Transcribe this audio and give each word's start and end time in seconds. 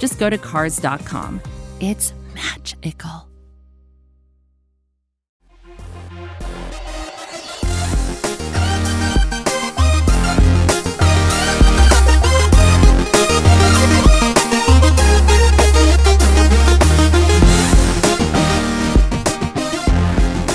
just 0.00 0.18
go 0.18 0.28
to 0.28 0.38
Cars.com. 0.38 1.40
It's 1.78 2.12
magical. 2.34 3.28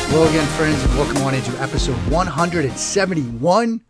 Hello 0.10 0.30
again, 0.30 0.48
friends, 0.56 0.82
and 0.82 0.94
welcome 0.96 1.22
on 1.24 1.36
into 1.36 1.52
episode 1.62 1.98
171 2.10 3.82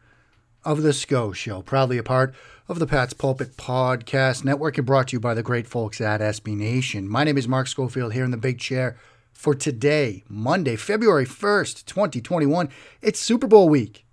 of 0.65 0.81
The 0.81 0.91
Scho 0.91 1.31
Show, 1.31 1.61
proudly 1.61 1.99
a 1.99 2.03
part 2.03 2.33
of 2.67 2.79
the 2.79 2.87
Pat's 2.87 3.13
Pulpit 3.13 3.57
Podcast 3.57 4.43
Network 4.43 4.79
and 4.79 4.87
brought 4.87 5.09
to 5.09 5.15
you 5.15 5.19
by 5.19 5.35
the 5.35 5.43
great 5.43 5.67
folks 5.67 6.01
at 6.01 6.19
SB 6.19 6.57
Nation. 6.57 7.07
My 7.07 7.23
name 7.23 7.37
is 7.37 7.47
Mark 7.47 7.67
Schofield 7.67 8.13
here 8.13 8.23
in 8.23 8.31
the 8.31 8.37
big 8.37 8.57
chair 8.57 8.97
for 9.31 9.53
today, 9.53 10.23
Monday, 10.27 10.75
February 10.75 11.27
1st, 11.27 11.85
2021. 11.85 12.69
It's 13.03 13.19
Super 13.19 13.45
Bowl 13.45 13.69
week, 13.69 14.03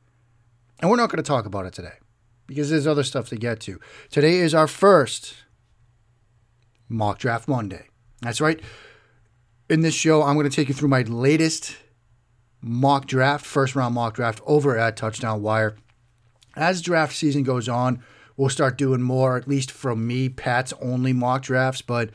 and 0.81 0.91
we're 0.91 0.99
not 0.99 1.09
going 1.09 1.23
to 1.23 1.27
talk 1.27 1.47
about 1.47 1.65
it 1.65 1.73
today 1.73 1.95
because 2.47 2.69
there's 2.69 2.87
other 2.87 3.03
stuff 3.03 3.31
to 3.31 3.37
get 3.37 3.59
to. 3.61 3.81
Today 4.11 4.37
is 4.37 4.55
our 4.55 4.69
first 4.69 5.35
Mock 6.91 7.19
Draft 7.19 7.49
Monday. 7.49 7.87
That's 8.21 8.43
right. 8.43 8.61
In 9.71 9.81
this 9.81 9.95
show, 9.95 10.23
I'm 10.23 10.35
going 10.37 10.49
to 10.49 10.55
take 10.55 10.69
you 10.69 10.75
through 10.75 10.91
my 10.91 11.03
latest 11.03 11.79
mock 12.61 13.07
draft, 13.07 13.47
first 13.47 13.75
round 13.75 13.95
mock 13.95 14.13
draft 14.13 14.43
over 14.45 14.77
at 14.77 14.99
Touchdown 14.99 15.41
Wire. 15.41 15.75
As 16.55 16.83
draft 16.83 17.17
season 17.17 17.45
goes 17.45 17.67
on, 17.67 18.03
we'll 18.37 18.49
start 18.49 18.79
doing 18.79 19.03
more, 19.03 19.37
at 19.37 19.49
least 19.49 19.71
from 19.71 20.07
me, 20.07 20.29
Pat's 20.29 20.73
only 20.81 21.13
mock 21.13 21.43
drafts, 21.43 21.83
but 21.83 22.11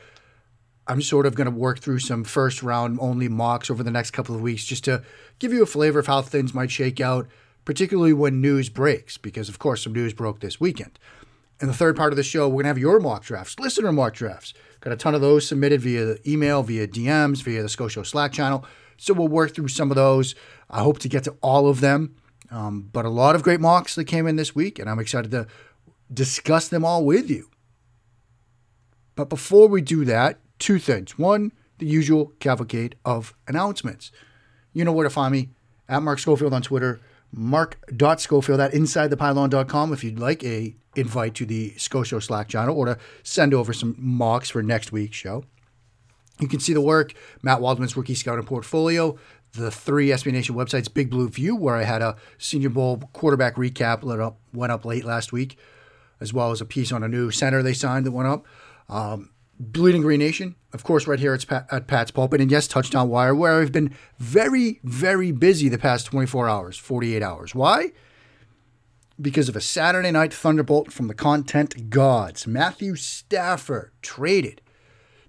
I'm 0.87 1.01
sort 1.01 1.25
of 1.25 1.35
going 1.35 1.45
to 1.45 1.55
work 1.55 1.79
through 1.79 1.99
some 1.99 2.23
first 2.23 2.63
round 2.63 2.97
only 3.01 3.27
mocks 3.27 3.69
over 3.69 3.83
the 3.83 3.91
next 3.91 4.11
couple 4.11 4.35
of 4.35 4.41
weeks 4.41 4.65
just 4.65 4.85
to 4.85 5.03
give 5.39 5.51
you 5.51 5.61
a 5.61 5.67
flavor 5.67 5.99
of 5.99 6.07
how 6.07 6.21
things 6.21 6.53
might 6.53 6.71
shake 6.71 7.01
out, 7.01 7.27
particularly 7.65 8.13
when 8.13 8.41
news 8.41 8.69
breaks, 8.69 9.17
because 9.17 9.49
of 9.49 9.59
course 9.59 9.83
some 9.83 9.93
news 9.93 10.13
broke 10.13 10.39
this 10.39 10.59
weekend. 10.59 10.97
In 11.59 11.67
the 11.67 11.73
third 11.73 11.97
part 11.97 12.13
of 12.13 12.17
the 12.17 12.23
show, 12.23 12.47
we're 12.47 12.63
going 12.63 12.63
to 12.65 12.69
have 12.69 12.77
your 12.77 12.99
mock 12.99 13.23
drafts, 13.23 13.59
listener 13.59 13.91
mock 13.91 14.13
drafts. 14.13 14.53
Got 14.79 14.93
a 14.93 14.97
ton 14.97 15.15
of 15.15 15.21
those 15.21 15.47
submitted 15.47 15.81
via 15.81 16.17
email, 16.25 16.61
via 16.61 16.87
DMs, 16.87 17.41
via 17.41 17.63
the 17.63 17.69
Scho 17.69 17.87
Show 17.87 18.03
Slack 18.03 18.31
channel. 18.31 18.63
So 18.95 19.13
we'll 19.13 19.27
work 19.27 19.55
through 19.55 19.67
some 19.69 19.91
of 19.91 19.95
those. 19.95 20.35
I 20.69 20.81
hope 20.81 20.99
to 20.99 21.09
get 21.09 21.23
to 21.23 21.35
all 21.41 21.67
of 21.67 21.81
them. 21.81 22.15
Um, 22.51 22.89
but 22.93 23.05
a 23.05 23.09
lot 23.09 23.35
of 23.35 23.43
great 23.43 23.59
mocks 23.59 23.95
that 23.95 24.05
came 24.05 24.27
in 24.27 24.37
this 24.37 24.55
week, 24.55 24.79
and 24.79 24.89
I'm 24.89 24.99
excited 24.99 25.31
to 25.31 25.47
discuss 26.13 26.67
them 26.67 26.85
all 26.85 27.05
with 27.05 27.29
you. 27.29 27.49
But 29.15 29.29
before 29.29 29.67
we 29.67 29.81
do 29.81 30.05
that, 30.05 30.39
two 30.59 30.79
things. 30.79 31.17
One, 31.17 31.51
the 31.79 31.85
usual 31.85 32.33
cavalcade 32.39 32.95
of 33.03 33.33
announcements. 33.47 34.11
You 34.73 34.85
know 34.85 34.91
where 34.91 35.03
to 35.03 35.09
find 35.09 35.31
me 35.31 35.49
at 35.89 36.03
Mark 36.03 36.19
Schofield 36.19 36.53
on 36.53 36.61
Twitter, 36.61 36.99
mark.schofield 37.31 38.59
at 38.59 38.73
insidethepylon.com 38.73 39.93
if 39.93 40.03
you'd 40.03 40.19
like 40.19 40.43
a 40.43 40.75
invite 40.95 41.35
to 41.35 41.45
the 41.45 41.73
Scho 41.77 42.03
Show 42.03 42.19
Slack 42.19 42.47
channel 42.47 42.75
or 42.75 42.85
to 42.85 42.97
send 43.23 43.53
over 43.53 43.73
some 43.73 43.95
mocks 43.97 44.49
for 44.49 44.63
next 44.63 44.91
week's 44.91 45.17
show. 45.17 45.43
You 46.39 46.47
can 46.47 46.59
see 46.59 46.73
the 46.73 46.81
work, 46.81 47.13
Matt 47.41 47.61
Waldman's 47.61 47.97
rookie 47.97 48.13
scouting 48.13 48.45
portfolio, 48.45 49.17
the 49.53 49.71
three 49.71 50.09
SB 50.09 50.31
Nation 50.31 50.55
websites, 50.55 50.91
Big 50.91 51.09
Blue 51.09 51.29
View, 51.29 51.55
where 51.55 51.75
I 51.75 51.83
had 51.83 52.01
a 52.01 52.15
Senior 52.37 52.69
Bowl 52.69 52.97
quarterback 53.13 53.55
recap 53.55 54.07
that 54.07 54.19
up, 54.19 54.39
went 54.53 54.71
up 54.71 54.85
late 54.85 55.05
last 55.05 55.31
week, 55.31 55.57
as 56.19 56.33
well 56.33 56.51
as 56.51 56.61
a 56.61 56.65
piece 56.65 56.91
on 56.91 57.03
a 57.03 57.07
new 57.07 57.31
center 57.31 57.61
they 57.61 57.73
signed 57.73 58.05
that 58.05 58.11
went 58.11 58.27
up. 58.27 58.45
Um, 58.89 59.31
Bleeding 59.59 60.03
Green 60.03 60.19
Nation, 60.19 60.55
of 60.71 60.83
course, 60.83 61.07
right 61.07 61.19
here 61.19 61.33
at, 61.33 61.47
Pat, 61.47 61.67
at 61.71 61.87
Pat's 61.87 62.11
Pulpit, 62.11 62.41
and 62.41 62.51
yes, 62.51 62.67
Touchdown 62.67 63.09
Wire, 63.09 63.33
where 63.33 63.59
I've 63.59 63.71
been 63.71 63.93
very, 64.19 64.79
very 64.83 65.31
busy 65.31 65.67
the 65.67 65.79
past 65.79 66.05
24 66.05 66.47
hours, 66.47 66.77
48 66.77 67.23
hours. 67.23 67.55
Why? 67.55 67.91
Because 69.19 69.49
of 69.49 69.55
a 69.55 69.61
Saturday 69.61 70.11
night 70.11 70.31
thunderbolt 70.31 70.91
from 70.91 71.07
the 71.07 71.15
content 71.15 71.89
gods. 71.89 72.45
Matthew 72.45 72.95
Stafford 72.95 73.91
traded 74.03 74.61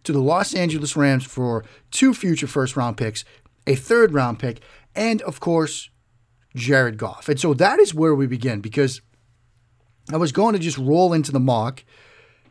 to 0.05 0.12
the 0.12 0.20
Los 0.20 0.55
Angeles 0.55 0.94
Rams 0.94 1.25
for 1.25 1.65
two 1.91 2.12
future 2.12 2.47
first 2.47 2.76
round 2.76 2.99
picks, 2.99 3.25
a 3.66 3.75
third 3.75 4.12
round 4.12 4.38
pick, 4.38 4.60
and 4.94 5.22
of 5.22 5.41
course, 5.41 5.88
Jared 6.55 6.99
Goff. 6.99 7.31
And 7.31 7.41
so 7.41 7.55
that 7.55 7.78
is 7.78 7.94
where 7.94 8.15
we 8.15 8.26
begin 8.26 8.60
because 8.60 9.00
I 10.10 10.16
was 10.16 10.32
going 10.32 10.54
to 10.54 10.58
just 10.58 10.78
roll 10.78 11.12
into 11.12 11.32
the 11.32 11.41
mock 11.41 11.84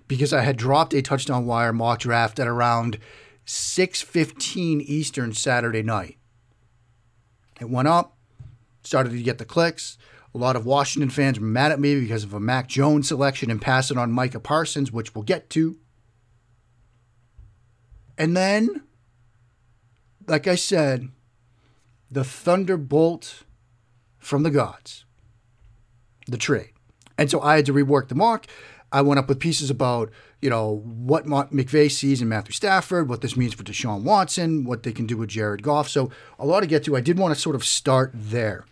because 0.08 0.32
I 0.32 0.42
had 0.42 0.58
dropped 0.58 0.94
a 0.94 1.02
touchdown 1.02 1.46
wire 1.46 1.74
mock 1.74 2.00
draft 2.00 2.40
at 2.40 2.48
around 2.48 3.00
6:15 3.46 4.82
Eastern 4.82 5.34
Saturday 5.34 5.82
night. 5.82 6.18
It 7.60 7.70
went 7.70 7.88
up, 7.88 8.16
started 8.84 9.12
to 9.12 9.24
get 9.24 9.40
the 9.40 9.46
clicks. 9.46 9.98
A 10.36 10.38
lot 10.38 10.56
of 10.56 10.66
Washington 10.66 11.10
fans 11.10 11.40
were 11.40 11.48
mad 11.48 11.72
at 11.72 11.80
me 11.80 12.00
because 12.00 12.24
of 12.24 12.34
a 12.34 12.40
Mac 12.40 12.68
Jones 12.68 13.08
selection 13.08 13.50
and 13.50 13.62
passing 13.62 13.98
on 13.98 14.12
Micah 14.12 14.40
Parsons, 14.40 14.92
which 14.92 15.16
we'll 15.16 15.24
get 15.24 15.50
to. 15.52 15.78
And 18.20 18.38
then, 18.38 18.84
like 20.28 20.48
I 20.48 20.56
said, 20.56 21.10
the 22.12 22.24
thunderbolt 22.24 23.44
from 24.20 24.44
the 24.44 24.52
gods, 24.52 25.06
the 26.28 26.38
trade. 26.38 26.74
And 27.18 27.30
so 27.30 27.42
I 27.42 27.56
had 27.56 27.66
to 27.66 27.74
rework 27.74 28.10
the 28.10 28.16
mock. 28.16 28.48
I 28.92 29.02
went 29.02 29.20
up 29.20 29.28
with 29.28 29.40
pieces 29.40 29.70
about, 29.70 30.12
you 30.42 30.50
know, 30.50 30.82
what 30.86 31.26
McVay 31.26 31.92
sees 31.92 32.22
in 32.22 32.30
Matthew 32.30 32.54
Stafford, 32.54 33.10
what 33.10 33.22
this 33.22 33.36
means 33.36 33.54
for 33.54 33.64
Deshaun 33.64 34.04
Watson, 34.04 34.64
what 34.64 34.84
they 34.84 34.94
can 34.94 35.06
do 35.06 35.18
with 35.18 35.30
Jared 35.30 35.64
Goff. 35.64 35.90
So 35.90 36.10
a 36.40 36.46
lot 36.46 36.62
to 36.62 36.68
get 36.68 36.86
to. 36.86 36.96
I 36.96 37.02
did 37.02 37.20
want 37.20 37.34
to 37.34 37.40
sort 37.40 37.56
of 37.56 37.66
start 37.66 38.12
there 38.14 38.66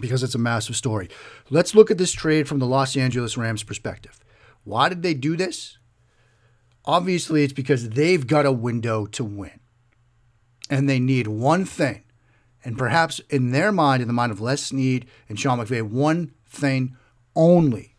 because 0.00 0.22
it's 0.22 0.34
a 0.34 0.38
massive 0.38 0.76
story. 0.76 1.08
Let's 1.48 1.74
look 1.74 1.90
at 1.90 1.98
this 1.98 2.12
trade 2.12 2.48
from 2.48 2.58
the 2.58 2.66
Los 2.66 2.96
Angeles 2.96 3.36
Rams 3.36 3.62
perspective. 3.62 4.18
Why 4.64 4.88
did 4.88 5.02
they 5.02 5.14
do 5.14 5.36
this? 5.36 5.78
Obviously, 6.84 7.44
it's 7.44 7.52
because 7.52 7.90
they've 7.90 8.26
got 8.26 8.46
a 8.46 8.52
window 8.52 9.06
to 9.06 9.22
win. 9.22 9.60
And 10.68 10.88
they 10.88 10.98
need 10.98 11.26
one 11.26 11.64
thing. 11.64 12.04
And 12.64 12.76
perhaps 12.76 13.20
in 13.30 13.52
their 13.52 13.72
mind, 13.72 14.02
in 14.02 14.08
the 14.08 14.14
mind 14.14 14.32
of 14.32 14.40
Les 14.40 14.62
Snead 14.62 15.06
and 15.28 15.38
Sean 15.38 15.58
McVay, 15.58 15.82
one 15.82 16.32
thing 16.48 16.96
only 17.34 17.96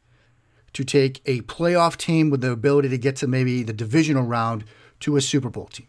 to 0.73 0.83
take 0.83 1.21
a 1.25 1.41
playoff 1.41 1.97
team 1.97 2.29
with 2.29 2.41
the 2.41 2.51
ability 2.51 2.89
to 2.89 2.97
get 2.97 3.15
to 3.17 3.27
maybe 3.27 3.63
the 3.63 3.73
divisional 3.73 4.23
round 4.23 4.63
to 5.01 5.17
a 5.17 5.21
Super 5.21 5.49
Bowl 5.49 5.67
team. 5.67 5.87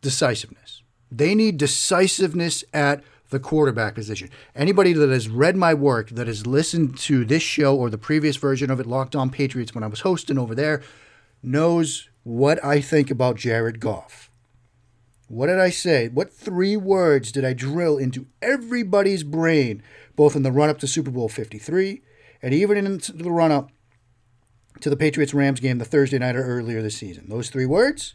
Decisiveness. 0.00 0.82
They 1.10 1.34
need 1.34 1.56
decisiveness 1.56 2.64
at 2.72 3.02
the 3.30 3.38
quarterback 3.38 3.94
position. 3.94 4.30
Anybody 4.54 4.92
that 4.92 5.10
has 5.10 5.28
read 5.28 5.56
my 5.56 5.74
work, 5.74 6.10
that 6.10 6.26
has 6.26 6.46
listened 6.46 6.98
to 6.98 7.24
this 7.24 7.42
show 7.42 7.76
or 7.76 7.90
the 7.90 7.98
previous 7.98 8.36
version 8.36 8.70
of 8.70 8.80
it, 8.80 8.86
Locked 8.86 9.16
On 9.16 9.30
Patriots, 9.30 9.74
when 9.74 9.84
I 9.84 9.88
was 9.88 10.00
hosting 10.00 10.38
over 10.38 10.54
there, 10.54 10.82
knows 11.42 12.08
what 12.22 12.62
I 12.64 12.80
think 12.80 13.10
about 13.10 13.36
Jared 13.36 13.80
Goff. 13.80 14.30
What 15.34 15.48
did 15.48 15.58
I 15.58 15.70
say? 15.70 16.06
What 16.06 16.32
three 16.32 16.76
words 16.76 17.32
did 17.32 17.44
I 17.44 17.54
drill 17.54 17.98
into 17.98 18.26
everybody's 18.40 19.24
brain, 19.24 19.82
both 20.14 20.36
in 20.36 20.44
the 20.44 20.52
run 20.52 20.70
up 20.70 20.78
to 20.78 20.86
Super 20.86 21.10
Bowl 21.10 21.28
53 21.28 22.02
and 22.40 22.54
even 22.54 22.76
in 22.76 22.98
the 23.12 23.32
run 23.32 23.50
up 23.50 23.72
to 24.80 24.88
the 24.88 24.96
Patriots 24.96 25.34
Rams 25.34 25.58
game 25.58 25.78
the 25.78 25.84
Thursday 25.84 26.20
night 26.20 26.36
or 26.36 26.44
earlier 26.44 26.82
this 26.82 26.96
season? 26.96 27.28
Those 27.28 27.50
three 27.50 27.66
words 27.66 28.14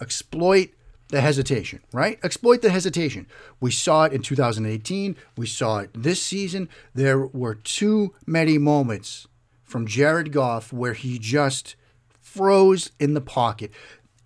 exploit 0.00 0.68
the 1.08 1.20
hesitation, 1.20 1.80
right? 1.92 2.20
Exploit 2.22 2.62
the 2.62 2.70
hesitation. 2.70 3.26
We 3.58 3.72
saw 3.72 4.04
it 4.04 4.12
in 4.12 4.22
2018. 4.22 5.16
We 5.36 5.46
saw 5.48 5.78
it 5.78 5.90
this 5.92 6.22
season. 6.22 6.68
There 6.94 7.26
were 7.26 7.56
too 7.56 8.14
many 8.26 8.58
moments 8.58 9.26
from 9.64 9.88
Jared 9.88 10.30
Goff 10.30 10.72
where 10.72 10.94
he 10.94 11.18
just 11.18 11.74
froze 12.22 12.92
in 13.00 13.14
the 13.14 13.20
pocket. 13.20 13.72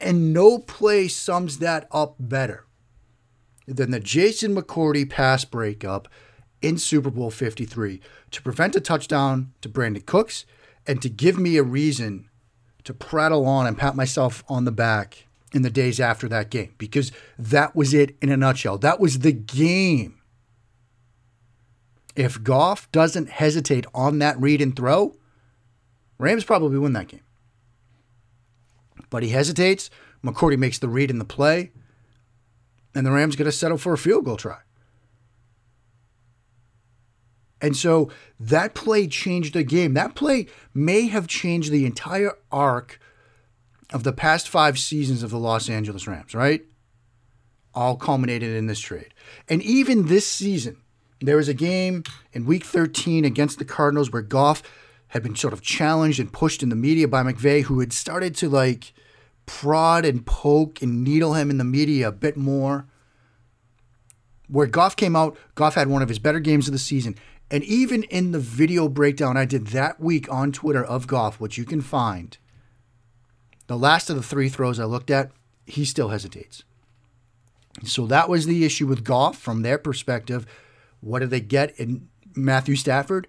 And 0.01 0.33
no 0.33 0.59
play 0.59 1.09
sums 1.09 1.59
that 1.59 1.89
up 1.91 2.17
better 2.19 2.67
than 3.67 3.91
the 3.91 4.01
Jason 4.01 4.55
McCourty 4.55 5.09
pass 5.09 5.45
breakup 5.45 6.09
in 6.63 6.79
Super 6.79 7.11
Bowl 7.11 7.31
53 7.31 8.01
to 8.31 8.43
prevent 8.43 8.77
a 8.77 8.81
touchdown 8.81 9.53
to 9.61 9.69
Brandin 9.69 10.07
Cooks 10.07 10.47
and 10.87 11.03
to 11.03 11.09
give 11.09 11.39
me 11.39 11.57
a 11.57 11.63
reason 11.63 12.29
to 12.85 12.95
prattle 12.95 13.47
on 13.47 13.67
and 13.67 13.77
pat 13.77 13.95
myself 13.95 14.43
on 14.49 14.65
the 14.65 14.73
back 14.73 15.27
in 15.53 15.63
the 15.63 15.71
days 15.71 16.01
after 16.01 16.29
that 16.29 16.51
game 16.51 16.75
because 16.79 17.13
that 17.39 17.75
was 17.75 17.95
it 17.95 18.17
in 18.21 18.31
a 18.31 18.37
nutshell. 18.37 18.79
That 18.79 19.01
was 19.01 19.21
the 19.21 19.33
game. 19.33 20.21
If 22.17 22.43
Goff 22.43 22.91
doesn't 22.91 23.29
hesitate 23.29 23.87
on 23.95 24.19
that 24.19 24.41
read 24.41 24.61
and 24.61 24.75
throw, 24.75 25.17
Rams 26.19 26.45
probably 26.45 26.79
win 26.79 26.95
that 26.95 27.09
game. 27.09 27.21
But 29.11 29.23
he 29.23 29.31
hesitates. 29.31 29.91
McCourty 30.25 30.59
makes 30.59 30.79
the 30.79 30.89
read 30.89 31.11
in 31.11 31.19
the 31.19 31.25
play, 31.25 31.71
and 32.95 33.07
the 33.07 33.13
Rams 33.13 33.37
to 33.37 33.53
settle 33.53 33.79
for 33.79 33.93
a 33.93 33.99
field 33.99 34.25
goal 34.25 34.37
try. 34.37 34.59
And 37.61 37.77
so 37.77 38.11
that 38.39 38.75
play 38.75 39.07
changed 39.07 39.55
the 39.55 39.65
game. 39.65 39.95
That 39.95 40.15
play 40.15 40.47
may 40.75 41.09
have 41.09 41.27
changed 41.27 41.73
the 41.73 41.87
entire 41.87 42.33
arc 42.53 43.01
of 43.93 44.05
the 44.05 44.13
past 44.13 44.49
five 44.49 44.79
seasons 44.79 45.23
of 45.23 45.31
the 45.31 45.39
Los 45.39 45.69
Angeles 45.69 46.07
Rams, 46.07 46.35
right? 46.35 46.63
All 47.75 47.97
culminated 47.97 48.55
in 48.55 48.67
this 48.67 48.81
trade. 48.81 49.13
And 49.49 49.63
even 49.63 50.07
this 50.07 50.27
season, 50.27 50.81
there 51.21 51.37
was 51.37 51.49
a 51.49 51.55
game 51.55 52.05
in 52.33 52.45
week 52.45 52.65
13 52.65 53.25
against 53.25 53.59
the 53.59 53.65
Cardinals 53.65 54.13
where 54.13 54.23
Goff 54.23 54.63
had 55.09 55.23
been 55.23 55.37
sort 55.37 55.53
of 55.53 55.63
challenged 55.63 56.21
and 56.21 56.33
pushed 56.33 56.63
in 56.63 56.69
the 56.69 56.77
media 56.77 57.09
by 57.09 57.23
McVay, 57.23 57.63
who 57.63 57.81
had 57.81 57.93
started 57.93 58.35
to 58.37 58.49
like 58.49 58.93
prod 59.47 60.05
and 60.05 60.27
poke 60.27 60.83
and 60.83 61.03
needle 61.03 61.35
him 61.35 61.51
in 61.51 61.59
the 61.59 61.65
media 61.65 62.09
a 62.09 62.13
bit 62.13 62.37
more. 62.37 62.87
Where 64.49 64.67
Goff 64.67 64.97
came 64.97 65.17
out, 65.17 65.37
Goff 65.55 65.75
had 65.75 65.89
one 65.89 66.03
of 66.03 66.09
his 66.09 66.19
better 66.19 66.41
games 66.41 66.69
of 66.69 66.73
the 66.73 66.79
season. 66.79 67.17
And 67.51 67.65
even 67.65 68.03
in 68.05 68.33
the 68.33 68.39
video 68.39 68.89
breakdown 68.89 69.37
I 69.37 69.47
did 69.47 69.69
that 69.69 70.01
week 70.01 70.31
on 70.31 70.53
Twitter 70.53 70.85
of 70.85 71.07
Goff, 71.07 71.41
which 71.41 71.57
you 71.57 71.65
can 71.65 71.81
find, 71.81 72.37
the 73.67 73.79
last 73.79 74.11
of 74.11 74.17
the 74.17 74.23
three 74.23 74.49
throws 74.49 74.79
I 74.79 74.85
looked 74.85 75.11
at, 75.11 75.31
he 75.67 75.85
still 75.85 76.09
hesitates. 76.09 76.65
So 77.85 78.07
that 78.07 78.29
was 78.29 78.47
the 78.47 78.65
issue 78.65 78.87
with 78.87 79.05
Goff 79.05 79.39
from 79.39 79.63
their 79.63 79.79
perspective. 79.79 80.47
What 81.01 81.21
did 81.21 81.31
they 81.31 81.41
get 81.41 81.79
in 81.79 82.09
Matthew 82.35 82.77
Stafford? 82.77 83.29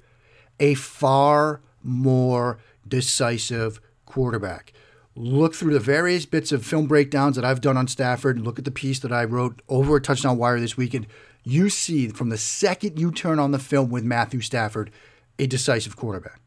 A 0.59 0.73
far 0.73 1.61
more 1.83 2.59
decisive 2.87 3.79
quarterback. 4.05 4.73
Look 5.15 5.53
through 5.53 5.73
the 5.73 5.79
various 5.79 6.25
bits 6.25 6.51
of 6.51 6.65
film 6.65 6.87
breakdowns 6.87 7.35
that 7.35 7.45
I've 7.45 7.61
done 7.61 7.77
on 7.77 7.87
Stafford. 7.87 8.39
Look 8.39 8.57
at 8.57 8.65
the 8.65 8.71
piece 8.71 8.99
that 8.99 9.11
I 9.11 9.25
wrote 9.25 9.61
over 9.67 9.97
at 9.97 10.03
touchdown 10.03 10.37
wire 10.37 10.59
this 10.59 10.77
weekend 10.77 11.07
you 11.43 11.69
see 11.69 12.07
from 12.09 12.29
the 12.29 12.37
second 12.37 12.99
you 12.99 13.11
turn 13.11 13.39
on 13.39 13.51
the 13.51 13.59
film 13.59 13.89
with 13.89 14.03
Matthew 14.03 14.41
Stafford 14.41 14.91
a 15.37 15.47
decisive 15.47 15.95
quarterback. 15.95 16.41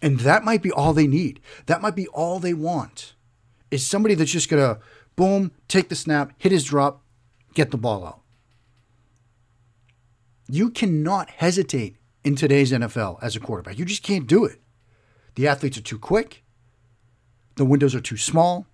And 0.00 0.20
that 0.20 0.44
might 0.44 0.62
be 0.62 0.72
all 0.72 0.92
they 0.92 1.06
need. 1.06 1.40
That 1.66 1.80
might 1.80 1.94
be 1.94 2.08
all 2.08 2.38
they 2.38 2.54
want. 2.54 3.14
Is 3.70 3.86
somebody 3.86 4.14
that's 4.14 4.32
just 4.32 4.50
going 4.50 4.62
to 4.62 4.80
boom, 5.14 5.52
take 5.68 5.88
the 5.88 5.94
snap, 5.94 6.32
hit 6.38 6.52
his 6.52 6.64
drop, 6.64 7.02
get 7.54 7.70
the 7.70 7.78
ball 7.78 8.04
out. 8.04 8.20
You 10.48 10.70
cannot 10.70 11.30
hesitate 11.30 11.96
in 12.24 12.36
today's 12.36 12.72
NFL 12.72 13.18
as 13.22 13.36
a 13.36 13.40
quarterback. 13.40 13.78
You 13.78 13.84
just 13.84 14.02
can't 14.02 14.26
do 14.26 14.44
it. 14.44 14.60
The 15.34 15.48
athletes 15.48 15.78
are 15.78 15.82
too 15.82 15.98
quick. 15.98 16.44
The 17.56 17.64
windows 17.64 17.94
are 17.94 18.00
too 18.00 18.16
small. 18.16 18.66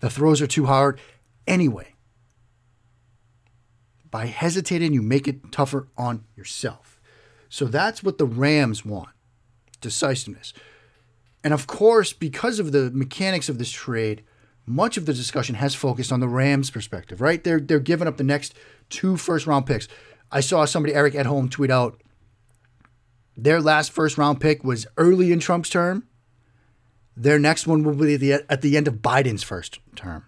The 0.00 0.10
throws 0.10 0.40
are 0.42 0.46
too 0.46 0.66
hard. 0.66 1.00
Anyway, 1.46 1.94
by 4.10 4.26
hesitating, 4.26 4.92
you 4.92 5.02
make 5.02 5.28
it 5.28 5.52
tougher 5.52 5.88
on 5.96 6.24
yourself. 6.36 7.00
So 7.48 7.66
that's 7.66 8.02
what 8.02 8.18
the 8.18 8.26
Rams 8.26 8.84
want 8.84 9.10
decisiveness. 9.80 10.52
And 11.44 11.54
of 11.54 11.66
course, 11.66 12.12
because 12.12 12.58
of 12.58 12.72
the 12.72 12.90
mechanics 12.92 13.48
of 13.48 13.58
this 13.58 13.70
trade, 13.70 14.24
much 14.64 14.96
of 14.96 15.06
the 15.06 15.14
discussion 15.14 15.54
has 15.56 15.74
focused 15.74 16.10
on 16.10 16.18
the 16.18 16.28
Rams' 16.28 16.70
perspective, 16.70 17.20
right? 17.20 17.44
They're, 17.44 17.60
they're 17.60 17.78
giving 17.78 18.08
up 18.08 18.16
the 18.16 18.24
next 18.24 18.54
two 18.90 19.16
first 19.16 19.46
round 19.46 19.66
picks. 19.66 19.86
I 20.32 20.40
saw 20.40 20.64
somebody, 20.64 20.92
Eric 20.94 21.14
at 21.14 21.26
home, 21.26 21.48
tweet 21.48 21.70
out 21.70 22.02
their 23.36 23.60
last 23.60 23.92
first 23.92 24.16
round 24.18 24.40
pick 24.40 24.64
was 24.64 24.86
early 24.96 25.32
in 25.32 25.40
Trump's 25.40 25.70
term. 25.70 26.06
Their 27.16 27.38
next 27.38 27.66
one 27.66 27.82
will 27.82 27.94
be 27.94 28.14
at 28.14 28.20
the, 28.20 28.32
at 28.50 28.62
the 28.62 28.76
end 28.76 28.88
of 28.88 28.96
Biden's 28.96 29.42
first 29.42 29.80
term. 29.94 30.24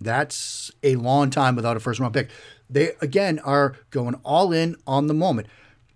That's 0.00 0.70
a 0.82 0.96
long 0.96 1.30
time 1.30 1.54
without 1.54 1.76
a 1.76 1.80
first 1.80 2.00
round 2.00 2.14
pick. 2.14 2.30
They, 2.68 2.92
again, 3.00 3.38
are 3.40 3.76
going 3.90 4.14
all 4.24 4.52
in 4.52 4.76
on 4.86 5.06
the 5.06 5.14
moment. 5.14 5.46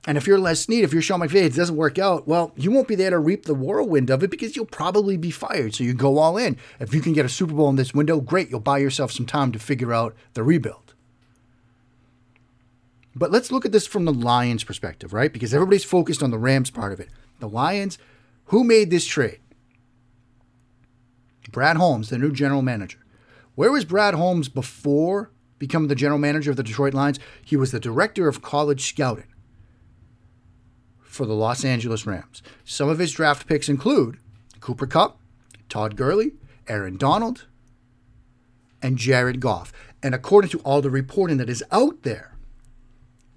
And 0.07 0.17
if 0.17 0.27
you're 0.29 0.39
Les 0.39 0.61
Snead, 0.61 0.85
if 0.85 0.93
you're 0.93 1.03
Sean 1.03 1.21
McVay, 1.21 1.47
it 1.47 1.55
doesn't 1.55 1.75
work 1.75 1.99
out, 1.99 2.29
well, 2.29 2.53
you 2.55 2.71
won't 2.71 2.87
be 2.87 2.95
there 2.95 3.11
to 3.11 3.19
reap 3.19 3.47
the 3.47 3.55
whirlwind 3.55 4.09
of 4.09 4.23
it 4.23 4.31
because 4.31 4.55
you'll 4.55 4.65
probably 4.65 5.17
be 5.17 5.33
fired. 5.33 5.75
So 5.75 5.83
you 5.83 5.95
go 5.95 6.19
all 6.19 6.37
in. 6.37 6.57
If 6.79 6.95
you 6.95 7.01
can 7.01 7.13
get 7.13 7.25
a 7.25 7.29
Super 7.29 7.55
Bowl 7.55 7.69
in 7.71 7.77
this 7.77 7.93
window, 7.93 8.21
great. 8.21 8.49
You'll 8.49 8.61
buy 8.61 8.79
yourself 8.79 9.11
some 9.11 9.27
time 9.27 9.51
to 9.51 9.59
figure 9.59 9.93
out 9.93 10.15
the 10.35 10.45
rebuild. 10.45 10.86
But 13.17 13.31
let's 13.31 13.51
look 13.51 13.65
at 13.65 13.73
this 13.73 13.87
from 13.87 14.05
the 14.05 14.13
Lions' 14.13 14.63
perspective, 14.63 15.15
right? 15.15 15.33
Because 15.33 15.55
everybody's 15.55 15.85
focused 15.85 16.23
on 16.23 16.31
the 16.31 16.39
Rams 16.39 16.71
part 16.71 16.93
of 16.93 17.01
it. 17.01 17.09
The 17.41 17.49
Lions, 17.49 17.97
who 18.47 18.63
made 18.63 18.91
this 18.91 19.07
trade? 19.07 19.41
Brad 21.51 21.79
Holmes, 21.79 22.11
the 22.11 22.19
new 22.19 22.31
general 22.31 22.61
manager. 22.61 22.99
Where 23.55 23.73
was 23.73 23.87
Brad 23.87 24.13
Holmes 24.13 24.51
before 24.51 25.31
becoming 25.59 25.89
the 25.89 25.95
general 25.95 26.19
manager 26.19 26.51
of 26.51 26.59
the 26.59 26.63
Detroit 26.63 26.93
Lions? 26.93 27.19
He 27.43 27.57
was 27.57 27.71
the 27.71 27.81
director 27.81 28.29
of 28.29 28.43
college 28.43 28.87
scouting 28.87 29.33
for 30.99 31.25
the 31.25 31.33
Los 31.33 31.65
Angeles 31.65 32.05
Rams. 32.05 32.43
Some 32.67 32.91
of 32.91 32.99
his 32.99 33.13
draft 33.13 33.47
picks 33.47 33.71
include 33.71 34.19
Cooper 34.61 34.87
Kupp, 34.87 35.19
Todd 35.71 35.97
Gurley, 35.97 36.33
Aaron 36.69 36.99
Donald, 36.99 37.47
and 38.83 38.99
Jared 38.99 39.41
Goff. 39.41 39.73
And 40.03 40.15
according 40.15 40.51
to 40.51 40.59
all 40.59 40.83
the 40.83 40.91
reporting 40.91 41.39
that 41.39 41.49
is 41.49 41.65
out 41.73 42.03
there, 42.03 42.36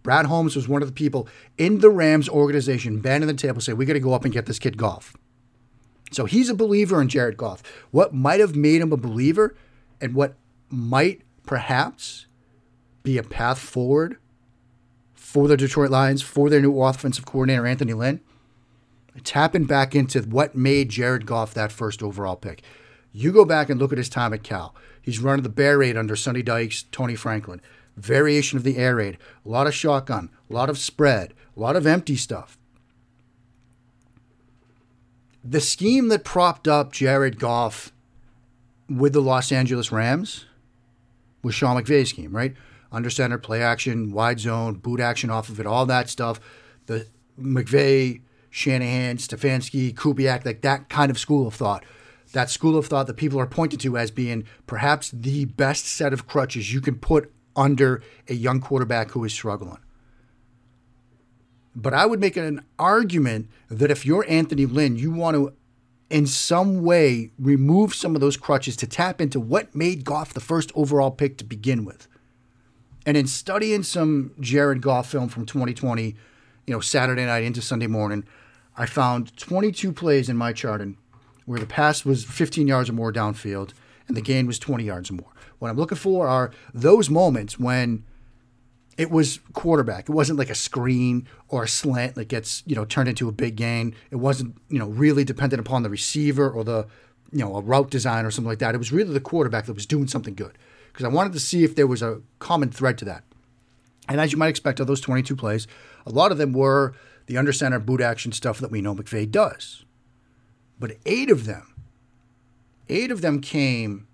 Brad 0.03 0.25
Holmes 0.25 0.55
was 0.55 0.67
one 0.67 0.81
of 0.81 0.87
the 0.87 0.93
people 0.93 1.27
in 1.57 1.79
the 1.79 1.89
Rams 1.89 2.29
organization 2.29 3.01
banging 3.01 3.27
the 3.27 3.33
table 3.33 3.61
saying, 3.61 3.77
we 3.77 3.85
got 3.85 3.93
to 3.93 3.99
go 3.99 4.13
up 4.13 4.23
and 4.23 4.33
get 4.33 4.45
this 4.45 4.59
kid 4.59 4.77
Goff. 4.77 5.15
So 6.11 6.25
he's 6.25 6.49
a 6.49 6.55
believer 6.55 7.01
in 7.01 7.09
Jared 7.09 7.37
Goff. 7.37 7.61
What 7.91 8.13
might 8.13 8.39
have 8.39 8.55
made 8.55 8.81
him 8.81 8.91
a 8.91 8.97
believer 8.97 9.55
and 10.01 10.15
what 10.15 10.35
might 10.69 11.21
perhaps 11.45 12.25
be 13.03 13.17
a 13.17 13.23
path 13.23 13.59
forward 13.59 14.17
for 15.13 15.47
the 15.47 15.57
Detroit 15.57 15.91
Lions, 15.91 16.21
for 16.21 16.49
their 16.49 16.61
new 16.61 16.81
offensive 16.81 17.25
coordinator, 17.25 17.67
Anthony 17.67 17.93
Lynn, 17.93 18.21
tapping 19.23 19.65
back 19.65 19.93
into 19.93 20.21
what 20.21 20.55
made 20.55 20.89
Jared 20.89 21.25
Goff 21.25 21.53
that 21.53 21.71
first 21.71 22.01
overall 22.01 22.35
pick. 22.35 22.63
You 23.11 23.31
go 23.31 23.45
back 23.45 23.69
and 23.69 23.79
look 23.79 23.91
at 23.91 23.97
his 23.97 24.09
time 24.09 24.33
at 24.33 24.43
Cal. 24.43 24.73
He's 25.01 25.19
running 25.19 25.43
the 25.43 25.49
bear 25.49 25.77
raid 25.77 25.97
under 25.97 26.15
Sonny 26.15 26.41
Dykes, 26.41 26.85
Tony 26.91 27.15
Franklin. 27.15 27.61
Variation 27.97 28.57
of 28.57 28.63
the 28.63 28.77
air 28.77 28.95
raid, 28.95 29.17
a 29.45 29.49
lot 29.49 29.67
of 29.67 29.73
shotgun, 29.73 30.29
a 30.49 30.53
lot 30.53 30.69
of 30.69 30.77
spread, 30.77 31.33
a 31.55 31.59
lot 31.59 31.75
of 31.75 31.85
empty 31.85 32.15
stuff. 32.15 32.57
The 35.43 35.61
scheme 35.61 36.09
that 36.09 36.23
propped 36.23 36.67
up 36.67 36.91
Jared 36.91 37.39
Goff 37.39 37.91
with 38.89 39.13
the 39.13 39.21
Los 39.21 39.51
Angeles 39.51 39.91
Rams 39.91 40.45
was 41.43 41.55
Sean 41.55 41.81
McVay's 41.81 42.09
scheme, 42.09 42.35
right? 42.35 42.53
Under 42.91 43.09
center, 43.09 43.37
play 43.37 43.61
action, 43.61 44.11
wide 44.11 44.39
zone, 44.39 44.75
boot 44.75 44.99
action 44.99 45.29
off 45.29 45.49
of 45.49 45.59
it, 45.59 45.65
all 45.65 45.85
that 45.85 46.09
stuff. 46.09 46.39
The 46.87 47.07
McVay, 47.39 48.21
Shanahan, 48.49 49.17
Stefanski, 49.17 49.93
Kubiak, 49.93 50.45
like 50.45 50.61
that 50.61 50.89
kind 50.89 51.11
of 51.11 51.19
school 51.19 51.47
of 51.47 51.53
thought. 51.53 51.83
That 52.33 52.49
school 52.49 52.77
of 52.77 52.87
thought 52.87 53.07
that 53.07 53.15
people 53.15 53.39
are 53.39 53.47
pointed 53.47 53.79
to 53.81 53.97
as 53.97 54.11
being 54.11 54.43
perhaps 54.67 55.11
the 55.11 55.45
best 55.45 55.85
set 55.85 56.13
of 56.13 56.27
crutches 56.27 56.73
you 56.73 56.81
can 56.81 56.95
put 56.95 57.31
under 57.59 58.01
a 58.29 58.33
young 58.33 58.61
quarterback 58.61 59.11
who 59.11 59.23
is 59.25 59.33
struggling. 59.33 59.77
But 61.75 61.93
I 61.93 62.05
would 62.05 62.19
make 62.19 62.37
an 62.37 62.65
argument 62.79 63.49
that 63.69 63.91
if 63.91 64.05
you're 64.05 64.25
Anthony 64.27 64.65
Lynn, 64.65 64.95
you 64.95 65.11
want 65.11 65.35
to 65.35 65.53
in 66.09 66.25
some 66.25 66.81
way 66.83 67.31
remove 67.37 67.93
some 67.93 68.15
of 68.15 68.21
those 68.21 68.37
crutches 68.37 68.75
to 68.77 68.87
tap 68.87 69.21
into 69.21 69.39
what 69.39 69.75
made 69.75 70.03
Goff 70.03 70.33
the 70.33 70.39
first 70.39 70.71
overall 70.73 71.11
pick 71.11 71.37
to 71.37 71.43
begin 71.43 71.85
with. 71.85 72.07
And 73.05 73.15
in 73.15 73.27
studying 73.27 73.83
some 73.83 74.31
Jared 74.39 74.81
Goff 74.81 75.09
film 75.11 75.29
from 75.29 75.45
2020, 75.45 76.15
you 76.65 76.73
know, 76.73 76.79
Saturday 76.79 77.25
night 77.25 77.43
into 77.43 77.61
Sunday 77.61 77.87
morning, 77.87 78.23
I 78.75 78.85
found 78.85 79.35
22 79.37 79.91
plays 79.91 80.29
in 80.29 80.37
my 80.37 80.53
charting 80.53 80.97
where 81.45 81.59
the 81.59 81.65
pass 81.65 82.05
was 82.05 82.23
15 82.23 82.67
yards 82.67 82.89
or 82.89 82.93
more 82.93 83.11
downfield 83.11 83.73
and 84.07 84.15
the 84.15 84.21
gain 84.21 84.47
was 84.47 84.59
20 84.59 84.83
yards 84.83 85.11
or 85.11 85.15
more. 85.15 85.31
What 85.59 85.69
I'm 85.69 85.77
looking 85.77 85.97
for 85.97 86.27
are 86.27 86.51
those 86.73 87.09
moments 87.09 87.59
when 87.59 88.03
it 88.97 89.11
was 89.11 89.39
quarterback. 89.53 90.09
It 90.09 90.11
wasn't 90.11 90.39
like 90.39 90.49
a 90.49 90.55
screen 90.55 91.27
or 91.47 91.63
a 91.63 91.67
slant 91.67 92.15
that 92.15 92.27
gets 92.27 92.63
you 92.65 92.75
know 92.75 92.85
turned 92.85 93.07
into 93.07 93.29
a 93.29 93.31
big 93.31 93.55
gain. 93.55 93.95
It 94.11 94.17
wasn't 94.17 94.57
you 94.69 94.79
know 94.79 94.87
really 94.87 95.23
dependent 95.23 95.59
upon 95.59 95.83
the 95.83 95.89
receiver 95.89 96.49
or 96.49 96.63
the 96.63 96.87
you 97.31 97.39
know 97.39 97.55
a 97.55 97.61
route 97.61 97.89
design 97.89 98.25
or 98.25 98.31
something 98.31 98.49
like 98.49 98.59
that. 98.59 98.75
It 98.75 98.79
was 98.79 98.91
really 98.91 99.13
the 99.13 99.21
quarterback 99.21 99.65
that 99.67 99.73
was 99.73 99.85
doing 99.85 100.07
something 100.07 100.35
good 100.35 100.57
because 100.91 101.05
I 101.05 101.09
wanted 101.09 101.31
to 101.33 101.39
see 101.39 101.63
if 101.63 101.75
there 101.75 101.87
was 101.87 102.01
a 102.01 102.21
common 102.39 102.71
thread 102.71 102.97
to 102.97 103.05
that. 103.05 103.23
And 104.09 104.19
as 104.19 104.31
you 104.31 104.37
might 104.37 104.47
expect, 104.49 104.79
of 104.79 104.87
those 104.87 105.01
22 105.01 105.35
plays, 105.35 105.67
a 106.05 106.09
lot 106.09 106.31
of 106.31 106.37
them 106.37 106.51
were 106.51 106.93
the 107.27 107.37
under 107.37 107.53
center 107.53 107.79
boot 107.79 108.01
action 108.01 108.31
stuff 108.31 108.59
that 108.59 108.71
we 108.71 108.81
know 108.81 108.95
McVay 108.95 109.29
does. 109.29 109.85
but 110.79 110.97
eight 111.05 111.29
of 111.29 111.45
them, 111.45 111.73
eight 112.89 113.11
of 113.11 113.21
them 113.21 113.39
came 113.39 114.07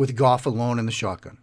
with 0.00 0.16
Goff 0.16 0.46
alone 0.46 0.78
in 0.78 0.86
the 0.86 0.92
shotgun, 0.92 1.36